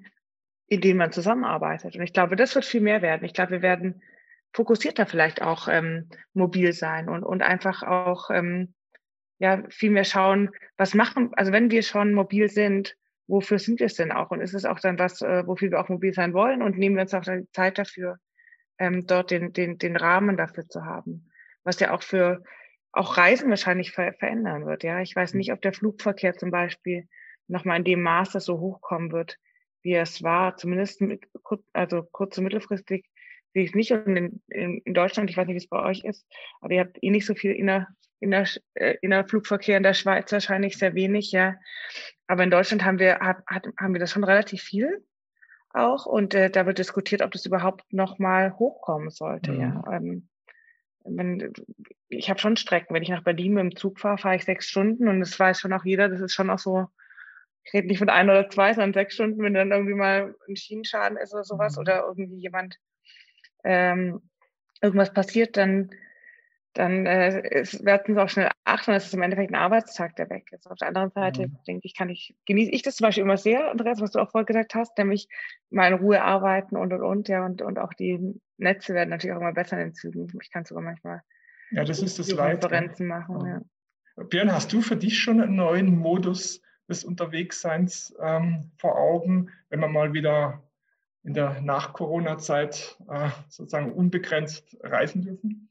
in 0.69 0.81
denen 0.81 0.99
man 0.99 1.13
zusammenarbeitet. 1.13 1.97
Und 1.97 2.03
ich 2.03 2.13
glaube, 2.13 2.37
das 2.37 2.55
wird 2.55 2.65
viel 2.65 2.81
mehr 2.81 3.03
werden. 3.03 3.25
Ich 3.25 3.35
glaube, 3.35 3.53
wir 3.53 3.63
werden 3.63 4.03
fokussierter 4.53 5.07
vielleicht 5.07 5.43
auch 5.43 5.69
ähm, 5.69 6.09
mobil 6.35 6.73
sein 6.73 7.09
und, 7.09 7.25
und 7.25 7.43
einfach 7.43 7.83
auch 7.83 8.31
ähm, 8.31 8.75
ja 9.39 9.63
viel 9.71 9.91
mehr 9.91 10.05
schauen, 10.05 10.51
was 10.77 10.95
machen, 10.95 11.31
also 11.35 11.53
wenn 11.53 11.71
wir 11.71 11.83
schon 11.83 12.13
mobil 12.13 12.49
sind, 12.49 12.97
wofür 13.27 13.59
sind 13.59 13.81
wir 13.81 13.87
es 13.87 13.95
denn 13.95 14.13
auch? 14.13 14.31
Und 14.31 14.41
ist 14.41 14.55
es 14.55 14.65
auch 14.65 14.79
dann 14.79 14.99
was, 14.99 15.21
äh, 15.23 15.47
wofür 15.47 15.71
wir 15.71 15.81
auch 15.81 15.89
mobil 15.89 16.13
sein 16.13 16.35
wollen 16.35 16.63
und 16.63 16.79
nehmen 16.79 16.97
wir 16.97 17.03
uns 17.03 17.15
auch 17.15 17.25
die 17.25 17.49
Zeit 17.53 17.79
dafür, 17.79 18.19
ähm, 18.79 19.07
dort 19.07 19.31
den, 19.31 19.53
den, 19.53 19.79
den 19.79 19.97
Rahmen 19.97 20.37
dafür 20.37 20.69
zu 20.69 20.85
haben? 20.85 21.31
Was 21.65 21.81
ja 21.81 21.93
auch 21.93 22.03
für 22.03 22.43
auch 22.93 23.17
Reisen 23.17 23.49
wahrscheinlich 23.49 23.93
ver 23.93 24.13
verändern 24.13 24.67
wird. 24.67 24.85
Ja, 24.85 25.01
ich 25.01 25.17
weiß 25.17 25.33
mhm. 25.33 25.39
nicht, 25.39 25.53
ob 25.53 25.63
der 25.63 25.73
Flugverkehr 25.73 26.37
zum 26.37 26.51
Beispiel 26.51 27.09
nochmal 27.49 27.79
in 27.79 27.85
dem 27.85 28.03
Maße 28.03 28.41
so 28.41 28.61
hochkommen 28.61 29.13
wird, 29.13 29.39
wie 29.83 29.95
es 29.95 30.23
war. 30.23 30.57
Zumindest 30.57 31.01
mit, 31.01 31.27
also 31.73 32.03
kurz- 32.03 32.39
und 32.39 32.45
mittelfristig 32.45 33.07
sehe 33.53 33.65
ich 33.65 33.71
es 33.71 33.75
nicht. 33.75 33.93
Und 33.93 34.17
in, 34.17 34.43
in, 34.85 34.95
Deutschland, 34.95 35.31
ich 35.31 35.37
weiß 35.37 35.47
nicht, 35.47 35.55
wie 35.55 35.65
es 35.65 35.69
bei 35.69 35.83
euch 35.83 36.05
ist, 36.05 36.27
aber 36.61 36.75
ihr 36.75 36.81
habt 36.81 36.99
eh 37.03 37.11
nicht 37.11 37.27
so 37.27 37.35
viel 37.35 37.53
inner, 37.53 37.89
inner, 38.21 38.47
äh, 38.75 38.97
Innerflugverkehr 39.01 39.79
in 39.79 39.83
der 39.83 39.95
Schweiz 39.95 40.31
wahrscheinlich 40.31 40.77
sehr 40.77 40.95
wenig, 40.95 41.33
ja. 41.33 41.57
Aber 42.27 42.45
in 42.45 42.51
Deutschland 42.51 42.85
haben 42.85 42.99
wir, 42.99 43.19
hat, 43.21 43.67
haben 43.79 43.95
wir 43.95 44.01
das 44.01 44.11
schon 44.11 44.25
relativ 44.25 44.63
viel 44.63 45.05
auch. 45.71 46.07
Und 46.07 46.35
äh, 46.35 46.51
da 46.51 46.67
wird 46.67 46.79
diskutiert, 46.79 47.23
ob 47.23 47.31
das 47.31 47.47
überhaupt 47.47 47.91
nochmal 47.93 48.59
hochkommen 48.59 49.11
sollte, 49.11 49.53
mhm. 49.53 49.61
ja. 49.61 49.85
Ähm, 49.91 50.29
wenn, 51.05 51.53
ich 52.09 52.31
habe 52.31 52.41
schon 52.41 52.57
Strecken, 52.57 52.95
wenn 52.95 53.03
ich 53.03 53.09
nach 53.09 53.25
Berlin 53.25 53.55
mit 53.55 53.63
dem 53.63 53.77
Zug 53.77 53.99
fahre, 53.99 54.19
fahre 54.19 54.37
ich 54.37 54.45
sechs 54.45 54.67
Stunden 54.69 55.09
und 55.09 55.21
das 55.21 55.39
weiß 55.39 55.61
schon 55.61 55.73
auch 55.73 55.85
jeder, 55.85 56.09
das 56.09 56.21
ist 56.21 56.35
schon 56.35 56.51
auch 56.51 56.59
so, 56.59 56.87
ich 57.65 57.73
rede 57.73 57.87
nicht 57.87 57.99
von 57.99 58.09
ein 58.09 58.29
oder 58.29 58.49
zwei, 58.51 58.73
sondern 58.73 58.93
sechs 58.93 59.15
Stunden, 59.15 59.43
wenn 59.43 59.55
dann 59.55 59.71
irgendwie 59.71 59.95
mal 59.95 60.35
ein 60.49 60.57
Schienenschaden 60.57 61.19
ist 61.19 61.33
oder 61.33 61.45
sowas 61.45 61.77
mhm. 61.77 61.81
oder 61.81 62.05
irgendwie 62.07 62.41
jemand 62.41 62.79
ähm, 63.65 64.21
irgendwas 64.81 65.13
passiert, 65.13 65.57
dann 65.57 65.91
dann 66.75 67.07
äh, 67.07 67.65
werden 67.81 68.15
sie 68.15 68.23
auch 68.23 68.29
schnell 68.29 68.51
acht 68.65 68.89
und 68.89 68.95
es 68.95 69.07
ist 69.07 69.15
im 69.15 69.23
Endeffekt 69.23 69.51
ein 69.51 69.57
Arbeitstag, 69.57 70.17
der 70.17 70.31
weg 70.31 70.51
ist. 70.53 70.71
Auf 70.71 70.79
der 70.79 70.89
anderen 70.89 71.11
Seite 71.11 71.49
mhm. 71.49 71.57
denke 71.67 71.87
ich, 71.87 71.95
kann 71.95 72.09
ich, 72.09 72.35
genieße 72.47 72.71
ich 72.71 72.83
das 72.83 72.97
zum 72.97 73.07
Beispiel 73.07 73.25
immer 73.25 73.37
sehr, 73.37 73.71
Andreas, 73.71 74.01
was 74.01 74.13
du 74.13 74.21
auch 74.21 74.31
vorher 74.31 74.47
gesagt 74.47 74.75
hast, 74.75 74.97
nämlich 74.97 75.29
mal 75.71 75.93
in 75.93 75.99
Ruhe 75.99 76.23
arbeiten 76.23 76.77
und 76.77 76.93
und 76.93 77.03
und, 77.03 77.29
ja, 77.29 77.45
und, 77.45 77.63
und 77.63 77.79
auch 77.79 77.93
die 77.93 78.41
Netze 78.57 78.95
werden 78.95 79.11
natürlich 79.11 79.35
auch 79.37 79.41
immer 79.41 79.53
besser 79.53 79.79
in 79.79 79.89
den 79.89 79.95
Zügen. 79.95 80.27
Ich 80.43 80.51
kann 80.51 80.65
sogar 80.65 80.83
manchmal 80.83 81.23
ja, 81.73 81.85
das 81.85 82.03
ist 82.03 82.19
das 82.19 82.37
Konferenzen 82.37 83.07
machen. 83.07 83.47
Ja. 83.47 83.61
Ja. 84.17 84.25
Björn, 84.25 84.53
hast 84.53 84.73
du 84.73 84.83
für 84.83 84.97
dich 84.97 85.19
schon 85.19 85.41
einen 85.41 85.57
neuen 85.57 85.97
Modus 85.97 86.61
des 86.89 87.03
Unterwegsseins 87.05 88.15
ähm, 88.21 88.71
vor 88.77 88.97
Augen, 88.97 89.51
wenn 89.71 89.81
man 89.81 89.93
mal 89.93 90.13
wieder 90.13 90.63
in 91.25 91.33
der 91.33 91.61
Nach-Corona-Zeit 91.63 92.99
äh, 93.09 93.31
sozusagen 93.49 93.93
unbegrenzt 93.93 94.77
reisen 94.83 95.23
dürfen? 95.23 95.71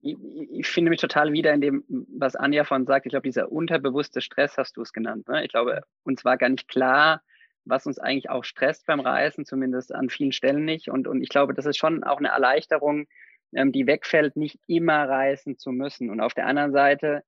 Ich, 0.00 0.16
ich, 0.52 0.66
finde 0.68 0.90
mich 0.90 1.00
total 1.00 1.32
wieder 1.32 1.52
in 1.52 1.60
dem, 1.60 1.84
was 1.88 2.36
Anja 2.36 2.64
von 2.64 2.86
sagt. 2.86 3.06
Ich 3.06 3.10
glaube, 3.10 3.28
dieser 3.28 3.50
unterbewusste 3.50 4.20
Stress 4.20 4.56
hast 4.56 4.76
du 4.76 4.82
es 4.82 4.92
genannt. 4.92 5.28
Ne? 5.28 5.44
Ich 5.44 5.50
glaube, 5.50 5.82
uns 6.04 6.24
war 6.24 6.36
gar 6.36 6.48
nicht 6.48 6.68
klar, 6.68 7.22
was 7.64 7.86
uns 7.86 7.98
eigentlich 7.98 8.30
auch 8.30 8.44
stresst 8.44 8.86
beim 8.86 9.00
Reisen, 9.00 9.44
zumindest 9.44 9.94
an 9.94 10.08
vielen 10.08 10.32
Stellen 10.32 10.64
nicht. 10.64 10.88
Und, 10.88 11.08
und 11.08 11.22
ich 11.22 11.28
glaube, 11.28 11.54
das 11.54 11.66
ist 11.66 11.78
schon 11.78 12.04
auch 12.04 12.18
eine 12.18 12.28
Erleichterung, 12.28 13.06
ähm, 13.54 13.72
die 13.72 13.86
wegfällt, 13.86 14.36
nicht 14.36 14.58
immer 14.66 15.08
reisen 15.08 15.58
zu 15.58 15.72
müssen. 15.72 16.10
Und 16.10 16.20
auf 16.20 16.34
der 16.34 16.46
anderen 16.46 16.72
Seite 16.72 17.24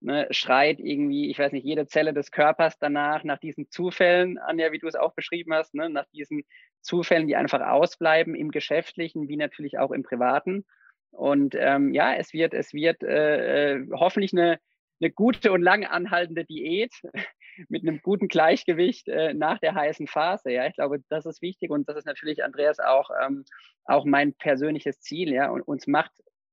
ne, 0.00 0.26
schreit 0.30 0.78
irgendwie, 0.80 1.30
ich 1.30 1.38
weiß 1.38 1.52
nicht, 1.52 1.64
jede 1.64 1.86
Zelle 1.86 2.12
des 2.12 2.30
Körpers 2.30 2.78
danach, 2.78 3.24
nach 3.24 3.38
diesen 3.38 3.70
Zufällen, 3.70 4.38
Anja, 4.38 4.72
wie 4.72 4.78
du 4.78 4.86
es 4.86 4.96
auch 4.96 5.14
beschrieben 5.14 5.54
hast, 5.54 5.74
ne, 5.74 5.90
nach 5.90 6.06
diesen 6.12 6.44
Zufällen, 6.80 7.26
die 7.26 7.36
einfach 7.36 7.60
ausbleiben 7.60 8.34
im 8.34 8.50
Geschäftlichen, 8.50 9.28
wie 9.28 9.36
natürlich 9.36 9.78
auch 9.78 9.90
im 9.90 10.02
Privaten. 10.02 10.64
Und 11.10 11.54
ähm, 11.58 11.94
ja, 11.94 12.14
es 12.14 12.32
wird, 12.32 12.54
es 12.54 12.72
wird 12.72 13.02
äh, 13.02 13.74
äh 13.74 13.86
hoffentlich 13.92 14.32
eine, 14.32 14.58
eine 15.00 15.10
gute 15.10 15.52
und 15.52 15.62
lang 15.62 15.84
anhaltende 15.84 16.44
Diät 16.44 16.92
mit 17.68 17.82
einem 17.82 18.00
guten 18.02 18.28
Gleichgewicht 18.28 19.08
äh, 19.08 19.34
nach 19.34 19.58
der 19.58 19.74
heißen 19.74 20.06
Phase. 20.06 20.50
Ja, 20.50 20.66
ich 20.66 20.74
glaube, 20.74 20.98
das 21.08 21.26
ist 21.26 21.42
wichtig 21.42 21.70
und 21.70 21.88
das 21.88 21.96
ist 21.96 22.06
natürlich, 22.06 22.44
Andreas, 22.44 22.78
auch, 22.78 23.10
ähm, 23.22 23.44
auch 23.84 24.04
mein 24.04 24.34
persönliches 24.34 25.00
Ziel. 25.00 25.32
Ja, 25.32 25.50
und 25.50 25.62
uns 25.62 25.86
macht, 25.86 26.12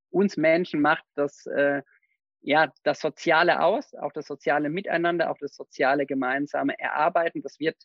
uns 0.09 0.37
Menschen 0.37 0.81
macht 0.81 1.03
das, 1.15 1.45
äh, 1.47 1.81
ja, 2.41 2.71
das 2.83 2.99
Soziale 2.99 3.61
aus, 3.61 3.93
auch 3.95 4.11
das 4.13 4.27
soziale 4.27 4.69
Miteinander, 4.69 5.31
auch 5.31 5.37
das 5.39 5.55
soziale 5.55 6.05
gemeinsame 6.05 6.77
Erarbeiten. 6.79 7.41
Das 7.41 7.59
wird 7.59 7.77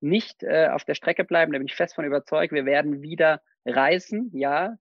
nicht 0.00 0.42
äh, 0.42 0.68
auf 0.68 0.84
der 0.84 0.94
Strecke 0.94 1.24
bleiben, 1.24 1.52
da 1.52 1.58
bin 1.58 1.66
ich 1.66 1.74
fest 1.74 1.94
von 1.94 2.04
überzeugt. 2.04 2.52
Wir 2.52 2.66
werden 2.66 3.02
wieder 3.02 3.40
reisen, 3.64 4.30
ja, 4.34 4.76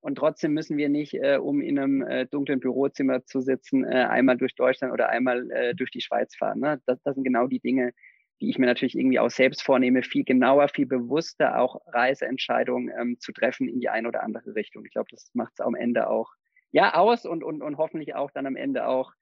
und 0.00 0.16
trotzdem 0.16 0.52
müssen 0.52 0.76
wir 0.76 0.88
nicht, 0.88 1.14
äh, 1.14 1.38
um 1.38 1.60
in 1.60 1.78
einem 1.78 2.02
äh, 2.02 2.26
dunklen 2.26 2.60
Bürozimmer 2.60 3.24
zu 3.24 3.40
sitzen, 3.40 3.84
äh, 3.84 4.06
einmal 4.08 4.36
durch 4.36 4.54
Deutschland 4.54 4.92
oder 4.92 5.08
einmal 5.08 5.50
äh, 5.50 5.74
durch 5.74 5.90
die 5.90 6.00
Schweiz 6.00 6.36
fahren. 6.36 6.60
Ne? 6.60 6.80
Das, 6.86 7.02
das 7.02 7.14
sind 7.14 7.24
genau 7.24 7.46
die 7.46 7.60
Dinge, 7.60 7.92
die 8.40 8.48
ich 8.48 8.58
mir 8.58 8.66
natürlich 8.66 8.96
irgendwie 8.96 9.18
auch 9.18 9.30
selbst 9.30 9.62
vornehme, 9.62 10.02
viel 10.02 10.24
genauer, 10.24 10.68
viel 10.68 10.86
bewusster 10.86 11.58
auch 11.60 11.80
Reiseentscheidungen 11.86 12.94
ähm, 12.96 13.16
zu 13.18 13.32
treffen 13.32 13.68
in 13.68 13.80
die 13.80 13.88
eine 13.88 14.08
oder 14.08 14.22
andere 14.22 14.54
Richtung. 14.54 14.84
Ich 14.84 14.92
glaube, 14.92 15.08
das 15.10 15.30
macht 15.34 15.54
es 15.54 15.60
am 15.60 15.74
Ende 15.74 16.08
auch 16.08 16.32
ja 16.70 16.94
aus 16.94 17.26
und, 17.26 17.42
und, 17.42 17.62
und 17.62 17.78
hoffentlich 17.78 18.14
auch 18.14 18.30
dann 18.30 18.46
am 18.46 18.56
Ende 18.56 18.86
auch 18.86 19.12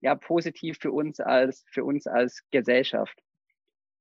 ja 0.00 0.14
positiv 0.14 0.76
für 0.78 0.92
uns 0.92 1.20
als 1.20 1.64
für 1.70 1.84
uns 1.84 2.06
als 2.06 2.42
Gesellschaft. 2.50 3.18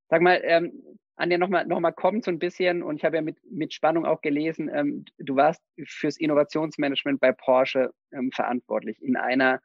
Sag 0.10 0.22
mal, 0.22 0.42
ähm, 0.44 0.84
Anja, 1.18 1.38
nochmal 1.38 1.66
noch 1.66 1.80
mal 1.80 1.92
kommt 1.92 2.26
so 2.26 2.32
ein 2.32 2.40
bisschen, 2.40 2.84
und 2.84 2.98
ich 2.98 3.06
habe 3.06 3.16
ja 3.16 3.22
mit, 3.22 3.38
mit 3.50 3.74
Spannung 3.74 4.06
auch 4.06 4.22
gelesen, 4.22 4.70
ähm, 4.74 5.06
du 5.18 5.36
warst 5.36 5.62
fürs 5.86 6.18
Innovationsmanagement 6.18 7.22
bei 7.22 7.32
Porsche 7.32 7.92
ähm, 8.12 8.32
verantwortlich 8.32 9.02
in 9.02 9.16
einer, 9.16 9.62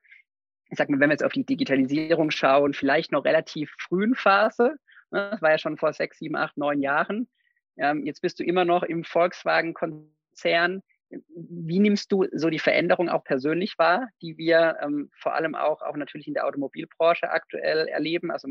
ich 0.70 0.78
sag 0.78 0.88
mal, 0.88 1.00
wenn 1.00 1.08
wir 1.08 1.14
jetzt 1.14 1.24
auf 1.24 1.32
die 1.32 1.44
Digitalisierung 1.44 2.30
schauen, 2.30 2.72
vielleicht 2.72 3.10
noch 3.10 3.24
relativ 3.24 3.74
frühen 3.80 4.14
Phase. 4.14 4.76
Ne? 5.10 5.30
Das 5.32 5.42
war 5.42 5.50
ja 5.50 5.58
schon 5.58 5.76
vor 5.76 5.92
sechs, 5.92 6.18
sieben, 6.18 6.36
acht, 6.36 6.56
neun 6.56 6.80
Jahren. 6.80 7.28
Ähm, 7.76 8.06
jetzt 8.06 8.22
bist 8.22 8.38
du 8.38 8.44
immer 8.44 8.64
noch 8.64 8.84
im 8.84 9.02
Volkswagen-Konzern. 9.02 10.82
wie 11.08 11.80
nimmst 11.80 12.12
du 12.12 12.26
so 12.32 12.50
die 12.50 12.60
Veränderung 12.60 13.08
auch 13.08 13.24
persönlich 13.24 13.76
wahr, 13.76 14.08
die 14.22 14.38
wir 14.38 14.76
ähm, 14.82 15.10
vor 15.16 15.34
allem 15.34 15.56
auch, 15.56 15.82
auch 15.82 15.96
natürlich 15.96 16.28
in 16.28 16.34
der 16.34 16.46
Automobilbranche 16.46 17.28
aktuell 17.28 17.88
erleben? 17.88 18.30
Also 18.30 18.50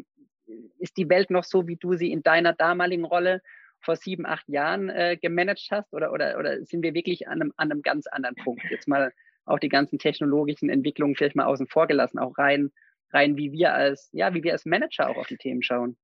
ist 0.78 0.98
die 0.98 1.10
Welt 1.10 1.30
noch 1.30 1.44
so, 1.44 1.68
wie 1.68 1.76
du 1.76 1.94
sie 1.94 2.12
in 2.12 2.24
deiner 2.24 2.54
damaligen 2.54 3.06
Rolle 3.06 3.42
vor 3.80 3.96
sieben, 3.96 4.26
acht 4.26 4.48
Jahren 4.50 4.90
äh, 4.90 5.18
gemanagt 5.22 5.68
hast? 5.72 5.94
Oder, 5.94 6.12
oder, 6.12 6.38
oder 6.38 6.64
sind 6.66 6.84
wir 6.84 6.94
wirklich 6.94 7.28
an 7.28 7.42
einem, 7.42 7.54
an 7.58 7.72
einem 7.72 7.82
ganz 7.82 8.08
anderen 8.08 8.36
Punkt? 8.36 8.64
Jetzt 8.70 8.88
mal 8.88 9.14
auch 9.46 9.60
die 9.60 9.70
ganzen 9.70 10.00
technologischen 10.00 10.70
Entwicklungen 10.70 11.16
vielleicht 11.16 11.36
mal 11.36 11.46
außen 11.46 11.68
vor 11.68 11.88
gelassen, 11.88 12.20
auch 12.20 12.38
rein, 12.38 12.72
rein 13.12 13.38
wie 13.38 13.52
wir 13.52 13.74
als, 13.74 14.10
ja, 14.12 14.34
wie 14.34 14.44
wir 14.44 14.54
als 14.54 14.66
Manager 14.66 15.10
auch 15.10 15.18
auf 15.18 15.28
die 15.28 15.38
Themen 15.38 15.64
schauen. 15.64 15.98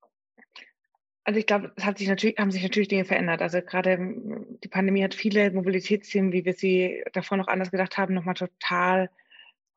Also 1.23 1.39
ich 1.39 1.47
glaube, 1.47 1.71
es 1.75 1.85
hat 1.85 1.97
sich 1.97 2.07
natürlich, 2.07 2.37
haben 2.37 2.51
sich 2.51 2.61
natürlich 2.61 2.87
Dinge 2.87 3.05
verändert. 3.05 3.41
Also 3.41 3.61
gerade 3.61 3.93
ähm, 3.93 4.59
die 4.63 4.67
Pandemie 4.67 5.03
hat 5.03 5.15
viele 5.15 5.51
Mobilitätsthemen, 5.51 6.31
wie 6.31 6.45
wir 6.45 6.53
sie 6.53 7.03
davor 7.13 7.37
noch 7.37 7.47
anders 7.47 7.71
gedacht 7.71 7.97
haben, 7.97 8.13
nochmal 8.13 8.35
total 8.35 9.09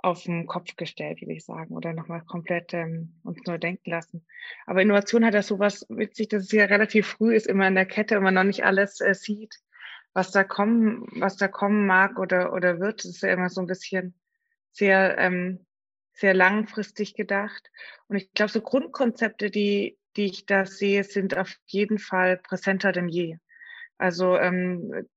auf 0.00 0.22
den 0.22 0.46
Kopf 0.46 0.76
gestellt, 0.76 1.20
würde 1.20 1.32
ich 1.32 1.44
sagen, 1.44 1.74
oder 1.74 1.92
nochmal 1.92 2.22
komplett 2.22 2.72
ähm, 2.72 3.14
uns 3.24 3.40
neu 3.46 3.58
denken 3.58 3.90
lassen. 3.90 4.24
Aber 4.66 4.80
Innovation 4.80 5.24
hat 5.24 5.34
ja 5.34 5.42
sowas 5.42 5.86
witzig, 5.88 6.28
dass 6.28 6.44
es 6.44 6.52
ja 6.52 6.66
relativ 6.66 7.06
früh 7.06 7.34
ist, 7.34 7.46
immer 7.46 7.66
in 7.66 7.74
der 7.74 7.86
Kette 7.86 8.16
und 8.16 8.24
man 8.24 8.34
noch 8.34 8.44
nicht 8.44 8.64
alles 8.64 9.00
äh, 9.00 9.14
sieht, 9.14 9.56
was 10.12 10.30
da 10.30 10.44
kommen, 10.44 11.06
was 11.16 11.36
da 11.36 11.48
kommen 11.48 11.86
mag 11.86 12.18
oder, 12.18 12.52
oder 12.52 12.78
wird. 12.78 13.00
Das 13.00 13.06
ist 13.06 13.22
ja 13.22 13.32
immer 13.32 13.50
so 13.50 13.60
ein 13.60 13.66
bisschen 13.66 14.14
sehr, 14.70 15.18
ähm, 15.18 15.66
sehr 16.12 16.34
langfristig 16.34 17.14
gedacht. 17.14 17.70
Und 18.06 18.16
ich 18.16 18.32
glaube, 18.32 18.52
so 18.52 18.60
Grundkonzepte, 18.60 19.50
die, 19.50 19.98
die 20.16 20.26
ich 20.26 20.46
da 20.46 20.64
sehe, 20.64 21.02
sind 21.02 21.36
auf 21.36 21.52
jeden 21.66 21.98
Fall 21.98 22.36
präsenter 22.36 22.92
denn 22.92 23.08
je. 23.08 23.36
Also 23.98 24.36
ähm, 24.36 25.08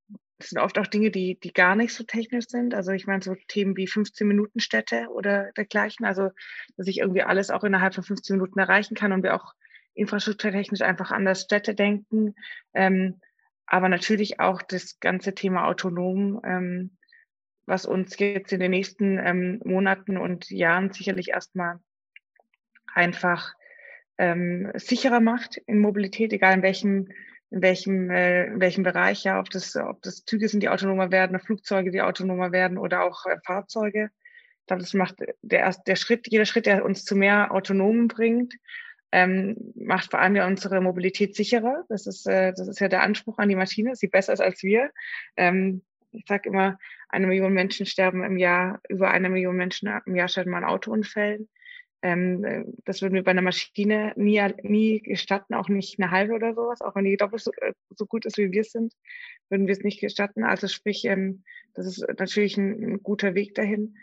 es 0.43 0.49
sind 0.49 0.59
oft 0.59 0.77
auch 0.77 0.87
Dinge, 0.87 1.11
die, 1.11 1.39
die 1.39 1.53
gar 1.53 1.75
nicht 1.75 1.93
so 1.93 2.03
technisch 2.03 2.47
sind. 2.47 2.73
Also 2.73 2.91
ich 2.91 3.07
meine 3.07 3.21
so 3.21 3.35
Themen 3.47 3.77
wie 3.77 3.87
15 3.87 4.27
Minuten 4.27 4.59
Städte 4.59 5.07
oder 5.09 5.51
dergleichen. 5.53 6.05
Also 6.05 6.31
dass 6.77 6.87
ich 6.87 6.99
irgendwie 6.99 7.23
alles 7.23 7.49
auch 7.49 7.63
innerhalb 7.63 7.93
von 7.95 8.03
15 8.03 8.35
Minuten 8.37 8.59
erreichen 8.59 8.95
kann 8.95 9.11
und 9.11 9.23
wir 9.23 9.35
auch 9.35 9.53
infrastrukturtechnisch 9.93 10.81
einfach 10.81 11.11
anders 11.11 11.41
Städte 11.41 11.75
denken. 11.75 12.35
Ähm, 12.73 13.21
aber 13.65 13.89
natürlich 13.89 14.39
auch 14.39 14.61
das 14.61 14.99
ganze 14.99 15.33
Thema 15.33 15.67
autonom, 15.67 16.41
ähm, 16.43 16.97
was 17.65 17.85
uns 17.85 18.17
jetzt 18.19 18.51
in 18.51 18.59
den 18.59 18.71
nächsten 18.71 19.17
ähm, 19.17 19.61
Monaten 19.63 20.17
und 20.17 20.49
Jahren 20.49 20.91
sicherlich 20.91 21.29
erstmal 21.29 21.79
einfach 22.93 23.53
ähm, 24.17 24.71
sicherer 24.75 25.21
macht 25.21 25.57
in 25.57 25.79
Mobilität, 25.79 26.33
egal 26.33 26.55
in 26.55 26.63
welchem 26.63 27.09
in 27.51 27.61
welchem, 27.61 28.09
äh, 28.09 28.45
in 28.45 28.61
welchem 28.61 28.83
Bereich, 28.83 29.23
ja, 29.25 29.39
ob 29.39 29.49
das, 29.49 29.75
ob 29.75 30.01
das 30.01 30.25
Züge 30.25 30.47
sind, 30.47 30.63
die 30.63 30.69
autonomer 30.69 31.11
werden, 31.11 31.39
Flugzeuge, 31.39 31.91
die 31.91 32.01
autonomer 32.01 32.51
werden 32.51 32.77
oder 32.77 33.03
auch 33.03 33.25
äh, 33.25 33.37
Fahrzeuge. 33.45 34.09
Ich 34.61 34.67
glaube, 34.67 34.81
das 34.81 34.93
macht 34.93 35.15
der, 35.41 35.75
der 35.85 35.95
Schritt, 35.97 36.27
jeder 36.29 36.45
Schritt, 36.45 36.65
der 36.65 36.85
uns 36.85 37.03
zu 37.03 37.15
mehr 37.15 37.51
Autonomen 37.51 38.07
bringt, 38.07 38.55
ähm, 39.11 39.73
macht 39.75 40.11
vor 40.11 40.21
allem 40.21 40.35
ja 40.37 40.47
unsere 40.47 40.79
Mobilität 40.79 41.35
sicherer. 41.35 41.83
Das 41.89 42.07
ist, 42.07 42.25
äh, 42.25 42.53
das 42.55 42.69
ist 42.69 42.79
ja 42.79 42.87
der 42.87 43.03
Anspruch 43.03 43.37
an 43.37 43.49
die 43.49 43.55
Maschine, 43.55 43.95
sie 43.95 44.07
besser 44.07 44.31
ist 44.31 44.41
als 44.41 44.63
wir. 44.63 44.89
Ähm, 45.35 45.81
ich 46.11 46.25
sage 46.27 46.49
immer, 46.49 46.77
eine 47.09 47.27
Million 47.27 47.53
Menschen 47.53 47.85
sterben 47.85 48.23
im 48.23 48.37
Jahr, 48.37 48.79
über 48.87 49.11
eine 49.11 49.29
Million 49.29 49.57
Menschen 49.57 49.89
im 50.05 50.15
Jahr 50.15 50.29
sterben 50.29 50.55
an 50.55 50.63
Autounfällen. 50.63 51.49
Ähm, 52.01 52.43
äh, 52.43 52.63
das 52.85 53.01
würden 53.01 53.13
wir 53.13 53.23
bei 53.23 53.31
einer 53.31 53.41
Maschine 53.41 54.13
nie, 54.15 54.41
nie 54.63 55.01
gestatten, 55.01 55.53
auch 55.53 55.69
nicht 55.69 55.99
eine 55.99 56.11
halbe 56.11 56.33
oder 56.33 56.53
sowas, 56.53 56.81
auch 56.81 56.95
wenn 56.95 57.05
die 57.05 57.17
doppelt 57.17 57.43
so, 57.43 57.51
äh, 57.61 57.73
so 57.95 58.05
gut 58.05 58.25
ist, 58.25 58.37
wie 58.37 58.51
wir 58.51 58.63
sind, 58.63 58.93
würden 59.49 59.67
wir 59.67 59.73
es 59.73 59.83
nicht 59.83 59.99
gestatten. 59.99 60.43
Also 60.43 60.67
sprich, 60.67 61.05
ähm, 61.05 61.43
das 61.73 61.85
ist 61.85 62.05
natürlich 62.17 62.57
ein, 62.57 62.83
ein 62.83 63.03
guter 63.03 63.35
Weg 63.35 63.55
dahin. 63.55 63.95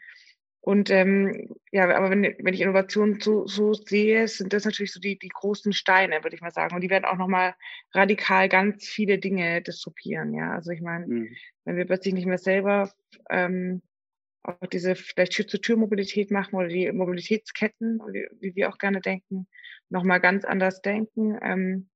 Und 0.61 0.91
ähm, 0.91 1.57
ja, 1.73 1.89
aber 1.97 2.11
wenn, 2.11 2.23
wenn 2.23 2.53
ich 2.53 2.61
Innovationen 2.61 3.21
so, 3.21 3.47
so 3.47 3.73
sehe, 3.73 4.29
sind 4.29 4.53
das 4.53 4.65
natürlich 4.65 4.93
so 4.93 5.01
die, 5.01 5.19
die 5.19 5.31
großen 5.31 5.73
Steine, 5.73 6.23
würde 6.25 6.37
ich 6.37 6.43
mal 6.43 6.51
sagen. 6.51 6.75
Und 6.75 6.83
die 6.83 6.91
werden 6.91 7.05
auch 7.05 7.17
nochmal 7.17 7.55
radikal 7.95 8.49
ganz 8.49 8.87
viele 8.87 9.19
Dinge 9.19 9.63
disruptieren. 9.63 10.35
Ja, 10.35 10.53
also 10.53 10.71
ich 10.71 10.83
meine, 10.83 11.07
mhm. 11.07 11.29
wenn 11.65 11.77
wir 11.77 11.87
plötzlich 11.87 12.13
nicht 12.13 12.27
mehr 12.27 12.39
selber 12.39 12.93
ähm, 13.31 13.83
auch 14.49 14.67
diese 14.67 14.95
vielleicht 14.95 15.33
Tür-zu-Tür-Mobilität 15.33 16.31
machen 16.31 16.57
oder 16.57 16.69
die 16.69 16.91
Mobilitätsketten, 16.91 18.01
wie 18.41 18.55
wir 18.55 18.69
auch 18.69 18.79
gerne 18.79 19.01
denken, 19.01 19.47
nochmal 19.91 20.21
ganz 20.21 20.45
anders 20.45 20.83
denken, 20.83 21.39
ähm, 21.43 21.89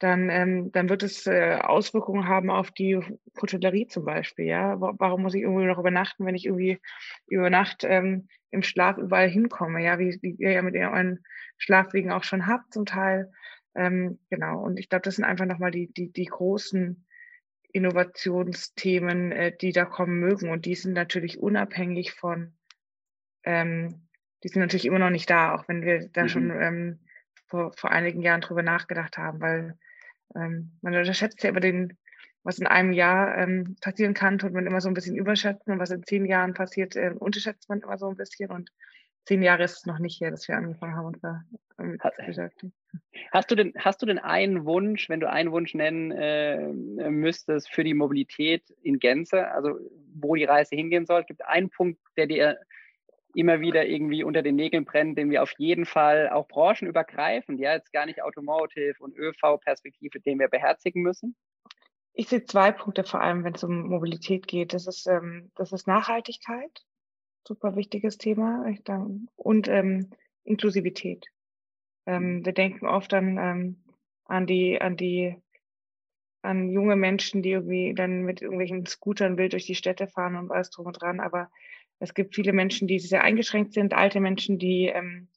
dann, 0.00 0.28
ähm, 0.28 0.72
dann 0.72 0.88
wird 0.88 1.02
es 1.02 1.26
äh, 1.26 1.58
Auswirkungen 1.62 2.28
haben 2.28 2.50
auf 2.50 2.70
die 2.72 3.00
Hotellerie 3.40 3.86
zum 3.86 4.04
Beispiel. 4.04 4.46
Ja? 4.46 4.76
Warum 4.78 5.22
muss 5.22 5.34
ich 5.34 5.42
irgendwie 5.42 5.66
noch 5.66 5.78
übernachten, 5.78 6.26
wenn 6.26 6.34
ich 6.34 6.46
irgendwie 6.46 6.80
über 7.26 7.48
Nacht 7.48 7.84
ähm, 7.84 8.28
im 8.50 8.62
Schlaf 8.62 8.98
überall 8.98 9.28
hinkomme? 9.28 9.82
Ja, 9.82 9.98
wie, 9.98 10.18
wie 10.20 10.32
ihr 10.32 10.52
ja 10.52 10.62
mit 10.62 10.74
euren 10.74 11.24
Schlafwegen 11.58 12.10
auch 12.10 12.24
schon 12.24 12.46
habt 12.46 12.72
zum 12.72 12.86
Teil. 12.86 13.32
Ähm, 13.76 14.18
genau. 14.30 14.62
Und 14.62 14.78
ich 14.78 14.88
glaube, 14.88 15.02
das 15.02 15.16
sind 15.16 15.24
einfach 15.24 15.46
nochmal 15.46 15.70
die, 15.70 15.92
die, 15.92 16.12
die 16.12 16.26
großen 16.26 17.03
Innovationsthemen, 17.74 19.32
äh, 19.32 19.56
die 19.56 19.72
da 19.72 19.84
kommen 19.84 20.20
mögen. 20.20 20.48
Und 20.48 20.64
die 20.64 20.76
sind 20.76 20.92
natürlich 20.92 21.40
unabhängig 21.40 22.12
von, 22.12 22.54
ähm, 23.42 24.08
die 24.44 24.48
sind 24.48 24.60
natürlich 24.60 24.86
immer 24.86 25.00
noch 25.00 25.10
nicht 25.10 25.28
da, 25.28 25.52
auch 25.52 25.66
wenn 25.66 25.82
wir 25.82 26.08
da 26.08 26.22
mhm. 26.22 26.28
schon 26.28 26.50
ähm, 26.50 26.98
vor, 27.46 27.72
vor 27.72 27.90
einigen 27.90 28.22
Jahren 28.22 28.42
drüber 28.42 28.62
nachgedacht 28.62 29.18
haben, 29.18 29.40
weil 29.40 29.76
ähm, 30.36 30.78
man 30.82 30.94
unterschätzt 30.94 31.42
ja 31.42 31.50
über 31.50 31.58
den, 31.58 31.98
was 32.44 32.60
in 32.60 32.68
einem 32.68 32.92
Jahr 32.92 33.36
ähm, 33.36 33.76
passieren 33.80 34.14
kann, 34.14 34.38
tut 34.38 34.52
man 34.52 34.66
immer 34.66 34.80
so 34.80 34.88
ein 34.88 34.94
bisschen 34.94 35.16
überschätzen 35.16 35.72
und 35.72 35.80
was 35.80 35.90
in 35.90 36.04
zehn 36.04 36.26
Jahren 36.26 36.54
passiert, 36.54 36.94
äh, 36.94 37.12
unterschätzt 37.18 37.68
man 37.68 37.80
immer 37.80 37.98
so 37.98 38.08
ein 38.08 38.16
bisschen 38.16 38.52
und 38.52 38.70
zehn 39.24 39.42
Jahre 39.42 39.64
ist 39.64 39.78
es 39.78 39.86
noch 39.86 39.98
nicht 39.98 40.20
her, 40.20 40.30
dass 40.30 40.48
wir 40.48 40.56
angefangen 40.56 40.96
haben, 40.96 41.06
uns 41.06 41.20
da 41.20 41.42
zu 41.76 42.26
beschäftigen. 42.26 42.72
Hast 43.32 43.50
du 43.50 43.54
denn, 43.54 43.72
hast 43.78 44.00
du 44.02 44.06
denn 44.06 44.18
einen 44.18 44.64
Wunsch, 44.64 45.08
wenn 45.08 45.20
du 45.20 45.28
einen 45.28 45.50
Wunsch 45.50 45.74
nennen 45.74 46.12
äh, 46.12 46.68
müsstest 47.10 47.70
für 47.70 47.84
die 47.84 47.94
Mobilität 47.94 48.70
in 48.82 48.98
Gänze, 48.98 49.48
also 49.48 49.78
wo 50.14 50.34
die 50.34 50.44
Reise 50.44 50.76
hingehen 50.76 51.06
soll? 51.06 51.24
Gibt 51.24 51.44
einen 51.44 51.70
Punkt, 51.70 52.00
der 52.16 52.26
dir 52.26 52.58
immer 53.34 53.60
wieder 53.60 53.84
irgendwie 53.86 54.22
unter 54.22 54.42
den 54.42 54.54
Nägeln 54.54 54.84
brennt, 54.84 55.18
den 55.18 55.30
wir 55.30 55.42
auf 55.42 55.52
jeden 55.58 55.86
Fall 55.86 56.28
auch 56.30 56.46
branchenübergreifend, 56.46 57.58
ja, 57.58 57.74
jetzt 57.74 57.92
gar 57.92 58.06
nicht 58.06 58.22
Automotive 58.22 58.94
und 59.00 59.16
ÖV-Perspektive, 59.16 60.20
den 60.20 60.38
wir 60.38 60.48
beherzigen 60.48 61.02
müssen? 61.02 61.34
Ich 62.12 62.28
sehe 62.28 62.44
zwei 62.44 62.70
Punkte 62.70 63.02
vor 63.02 63.20
allem, 63.20 63.42
wenn 63.42 63.54
es 63.54 63.64
um 63.64 63.88
Mobilität 63.88 64.46
geht. 64.46 64.72
Das 64.72 64.86
ist, 64.86 65.08
ähm, 65.08 65.50
das 65.56 65.72
ist 65.72 65.88
Nachhaltigkeit, 65.88 66.84
super 67.46 67.76
wichtiges 67.76 68.18
Thema, 68.18 68.64
und 69.36 69.68
ähm, 69.68 70.10
Inklusivität. 70.44 71.26
Ähm, 72.06 72.44
wir 72.44 72.52
denken 72.52 72.86
oft 72.86 73.14
an, 73.14 73.38
ähm, 73.38 73.84
an 74.24 74.46
die, 74.46 74.80
an 74.80 74.96
die, 74.96 75.36
an 76.42 76.70
junge 76.70 76.96
Menschen, 76.96 77.42
die 77.42 77.50
irgendwie 77.50 77.94
dann 77.94 78.22
mit 78.22 78.42
irgendwelchen 78.42 78.86
Scootern 78.86 79.38
wild 79.38 79.52
durch 79.52 79.66
die 79.66 79.74
Städte 79.74 80.06
fahren 80.06 80.36
und 80.36 80.50
alles 80.50 80.70
drum 80.70 80.86
und 80.86 81.00
dran. 81.00 81.20
Aber 81.20 81.50
es 81.98 82.14
gibt 82.14 82.34
viele 82.34 82.52
Menschen, 82.52 82.88
die 82.88 82.98
sehr 82.98 83.22
eingeschränkt 83.22 83.72
sind, 83.72 83.94
alte 83.94 84.20
Menschen, 84.20 84.58
die, 84.58 84.86
ähm, 84.86 85.28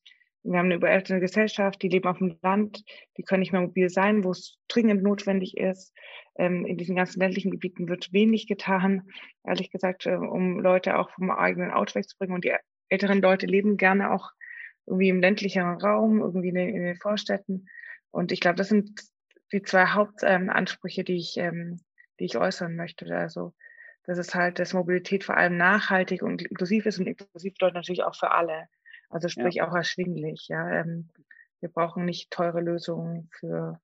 wir 0.43 0.59
haben 0.59 0.67
eine 0.67 0.75
überälterte 0.75 1.19
Gesellschaft, 1.19 1.81
die 1.81 1.89
leben 1.89 2.07
auf 2.07 2.19
dem 2.19 2.37
Land, 2.41 2.83
die 3.17 3.23
können 3.23 3.41
nicht 3.41 3.51
mehr 3.51 3.61
mobil 3.61 3.89
sein, 3.89 4.23
wo 4.23 4.31
es 4.31 4.57
dringend 4.67 5.03
notwendig 5.03 5.57
ist. 5.57 5.93
Ähm, 6.37 6.65
in 6.65 6.77
diesen 6.77 6.95
ganzen 6.95 7.19
ländlichen 7.19 7.51
Gebieten 7.51 7.89
wird 7.89 8.13
wenig 8.13 8.47
getan, 8.47 9.09
ehrlich 9.43 9.71
gesagt, 9.71 10.05
äh, 10.05 10.15
um 10.15 10.59
Leute 10.59 10.97
auch 10.97 11.09
vom 11.11 11.31
eigenen 11.31 11.71
Auto 11.71 11.95
wegzubringen. 11.95 12.35
Und 12.35 12.45
die 12.45 12.53
älteren 12.89 13.21
Leute 13.21 13.45
leben 13.45 13.77
gerne 13.77 14.11
auch 14.11 14.31
irgendwie 14.85 15.09
im 15.09 15.19
ländlicheren 15.19 15.81
Raum, 15.81 16.21
irgendwie 16.21 16.49
in 16.49 16.55
den, 16.55 16.95
Vorstädten. 16.95 17.67
Und 18.11 18.31
ich 18.31 18.39
glaube, 18.39 18.55
das 18.55 18.69
sind 18.69 19.01
die 19.51 19.61
zwei 19.61 19.87
Hauptansprüche, 19.87 21.03
die 21.03 21.17
ich, 21.17 21.37
ähm, 21.37 21.81
die 22.19 22.25
ich 22.25 22.37
äußern 22.37 22.75
möchte. 22.75 23.05
Also, 23.13 23.53
dass 24.03 24.17
es 24.17 24.33
halt, 24.33 24.59
dass 24.59 24.73
Mobilität 24.73 25.25
vor 25.25 25.35
allem 25.35 25.57
nachhaltig 25.57 26.21
und 26.21 26.41
inklusiv 26.41 26.85
ist 26.85 26.99
und 26.99 27.07
inklusiv 27.07 27.53
bedeutet 27.53 27.75
natürlich 27.75 28.03
auch 28.03 28.15
für 28.15 28.31
alle. 28.31 28.67
Also 29.09 29.29
sprich 29.29 29.55
ja. 29.55 29.67
auch 29.67 29.75
erschwinglich. 29.75 30.47
Ja, 30.49 30.81
ähm, 30.81 31.09
wir 31.59 31.69
brauchen 31.69 32.05
nicht 32.05 32.31
teure 32.31 32.61
Lösungen 32.61 33.29
für 33.31 33.79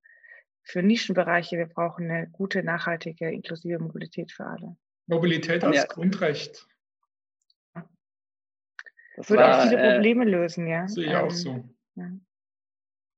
für 0.64 0.82
Nischenbereiche. 0.82 1.58
Wir 1.58 1.68
brauchen 1.68 2.10
eine 2.10 2.28
gute, 2.30 2.64
nachhaltige, 2.64 3.30
inklusive 3.30 3.80
Mobilität 3.80 4.32
für 4.32 4.46
alle. 4.46 4.76
Mobilität 5.08 5.64
als 5.64 5.76
ja. 5.76 5.86
Grundrecht. 5.86 6.66
Das 9.16 9.30
würde 9.30 9.44
war, 9.44 9.60
auch 9.60 9.64
viele 9.64 9.78
äh, 9.78 9.94
Probleme 9.94 10.26
lösen, 10.26 10.68
ja. 10.68 10.88
Sehe 10.88 11.06
ich 11.06 11.12
ähm, 11.12 11.18
auch 11.18 11.32
so. 11.32 11.64
Ja. 11.96 12.10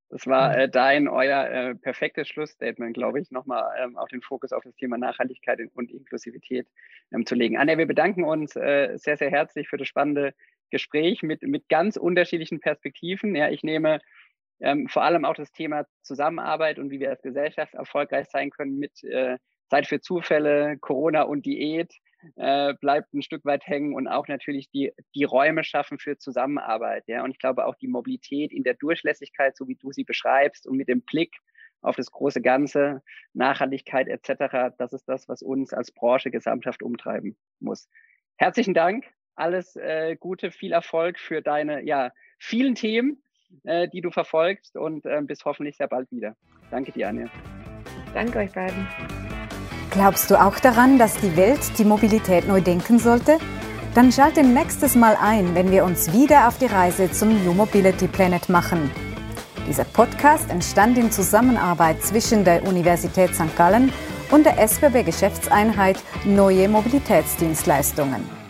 Das 0.09 0.27
war 0.27 0.57
äh, 0.57 0.69
dein, 0.69 1.07
euer 1.07 1.45
äh, 1.45 1.75
perfektes 1.75 2.27
Schlussstatement, 2.27 2.93
glaube 2.93 3.19
ich, 3.19 3.31
nochmal 3.31 3.75
ähm, 3.79 3.97
auf 3.97 4.09
den 4.09 4.21
Fokus 4.21 4.51
auf 4.51 4.63
das 4.63 4.75
Thema 4.75 4.97
Nachhaltigkeit 4.97 5.59
und 5.73 5.91
Inklusivität 5.91 6.67
ähm, 7.11 7.25
zu 7.25 7.35
legen. 7.35 7.57
Anja, 7.57 7.77
wir 7.77 7.87
bedanken 7.87 8.23
uns 8.23 8.55
äh, 8.55 8.97
sehr, 8.97 9.17
sehr 9.17 9.31
herzlich 9.31 9.67
für 9.67 9.77
das 9.77 9.87
spannende 9.87 10.33
Gespräch 10.69 11.23
mit, 11.23 11.41
mit 11.43 11.69
ganz 11.69 11.97
unterschiedlichen 11.97 12.60
Perspektiven. 12.60 13.36
Ja, 13.36 13.49
ich 13.49 13.63
nehme 13.63 13.99
ähm, 14.60 14.88
vor 14.88 15.04
allem 15.04 15.25
auch 15.25 15.36
das 15.36 15.51
Thema 15.51 15.86
Zusammenarbeit 16.01 16.80
und 16.80 16.91
wie 16.91 16.99
wir 16.99 17.10
als 17.10 17.21
Gesellschaft 17.21 17.73
erfolgreich 17.73 18.28
sein 18.30 18.49
können 18.49 18.78
mit 18.78 19.04
äh, 19.04 19.38
Zeit 19.69 19.88
für 19.88 19.99
Zufälle, 19.99 20.78
Corona 20.80 21.23
und 21.23 21.45
Diät 21.45 21.91
äh, 22.36 22.73
bleibt 22.75 23.13
ein 23.13 23.21
Stück 23.21 23.45
weit 23.45 23.67
hängen 23.67 23.93
und 23.93 24.08
auch 24.08 24.28
natürlich 24.28 24.69
die, 24.69 24.93
die 25.13 25.23
Räume 25.23 25.63
schaffen 25.63 25.99
für 25.99 26.17
Zusammenarbeit. 26.17 27.04
Ja, 27.08 27.23
und 27.23 27.32
ich 27.32 27.39
glaube 27.39 27.65
auch 27.65 27.75
die 27.75 27.88
Mobilität 27.88 28.51
in 28.51 28.63
der 28.63 28.75
Durchlässigkeit, 28.75 29.56
so 29.58 29.67
wie 29.67 29.75
du 29.75 29.91
sie 29.91 30.04
beschreibst 30.04 30.67
und 30.67 30.78
mit 30.78 30.88
dem 30.88 31.01
Blick 31.01 31.36
auf 31.82 31.95
das 31.95 32.12
große 32.12 32.41
Ganze, 32.41 33.04
Nachhaltigkeit 33.34 34.08
etc., 34.08 34.73
das 34.78 34.93
ist 34.93 35.08
das, 35.08 35.28
was 35.30 35.41
uns 35.41 35.73
als 35.73 35.91
Branche 35.91 36.32
gesamthaft 36.32 36.82
umtreiben 36.82 37.38
muss. 37.60 37.88
Herzlichen 38.38 38.73
Dank, 38.73 39.06
alles 39.36 39.76
äh, 39.76 40.15
Gute, 40.19 40.52
viel 40.52 40.71
Erfolg 40.71 41.19
für 41.19 41.41
deine 41.41 41.84
ja, 41.84 42.12
vielen 42.39 42.76
Themen, 42.76 43.21
äh, 43.63 43.88
die 43.88 44.02
du 44.02 44.12
verfolgst 44.12 44.76
und 44.76 45.06
äh, 45.06 45.21
bis 45.21 45.45
hoffentlich 45.45 45.78
sehr 45.78 45.88
bald 45.88 46.12
wieder. 46.12 46.36
Danke 46.71 46.91
dir, 46.91 47.10
Anja. 47.10 47.28
Danke 48.13 48.39
euch 48.39 48.52
beiden. 48.52 48.88
Glaubst 49.91 50.30
du 50.30 50.36
auch 50.36 50.60
daran, 50.60 50.98
dass 50.98 51.15
die 51.21 51.38
Welt 51.38 51.78
die 51.78 51.86
Mobilität 51.86 52.48
neu 52.48 52.60
denken 52.60 53.00
sollte? 53.00 53.38
Dann 53.93 54.12
schalte 54.12 54.43
nächstes 54.43 54.95
Mal 54.95 55.15
ein, 55.21 55.56
wenn 55.56 55.71
wir 55.71 55.86
uns 55.86 56.12
wieder 56.12 56.50
auf 56.50 56.58
die 56.58 56.65
Reise 56.65 57.10
zum 57.12 57.45
New 57.45 57.54
Mobility 57.54 58.08
Planet 58.08 58.50
machen. 58.50 58.91
Dieser 59.67 59.86
Podcast 59.86 60.50
entstand 60.52 60.98
in 60.98 61.12
Zusammenarbeit 61.12 62.02
zwischen 62.04 62.43
der 62.43 62.63
Universität 62.67 63.34
St. 63.34 63.56
Gallen 63.56 63.91
und 64.32 64.45
der 64.45 64.60
SBB 64.60 65.04
Geschäftseinheit 65.04 65.98
Neue 66.26 66.67
Mobilitätsdienstleistungen. 66.67 68.44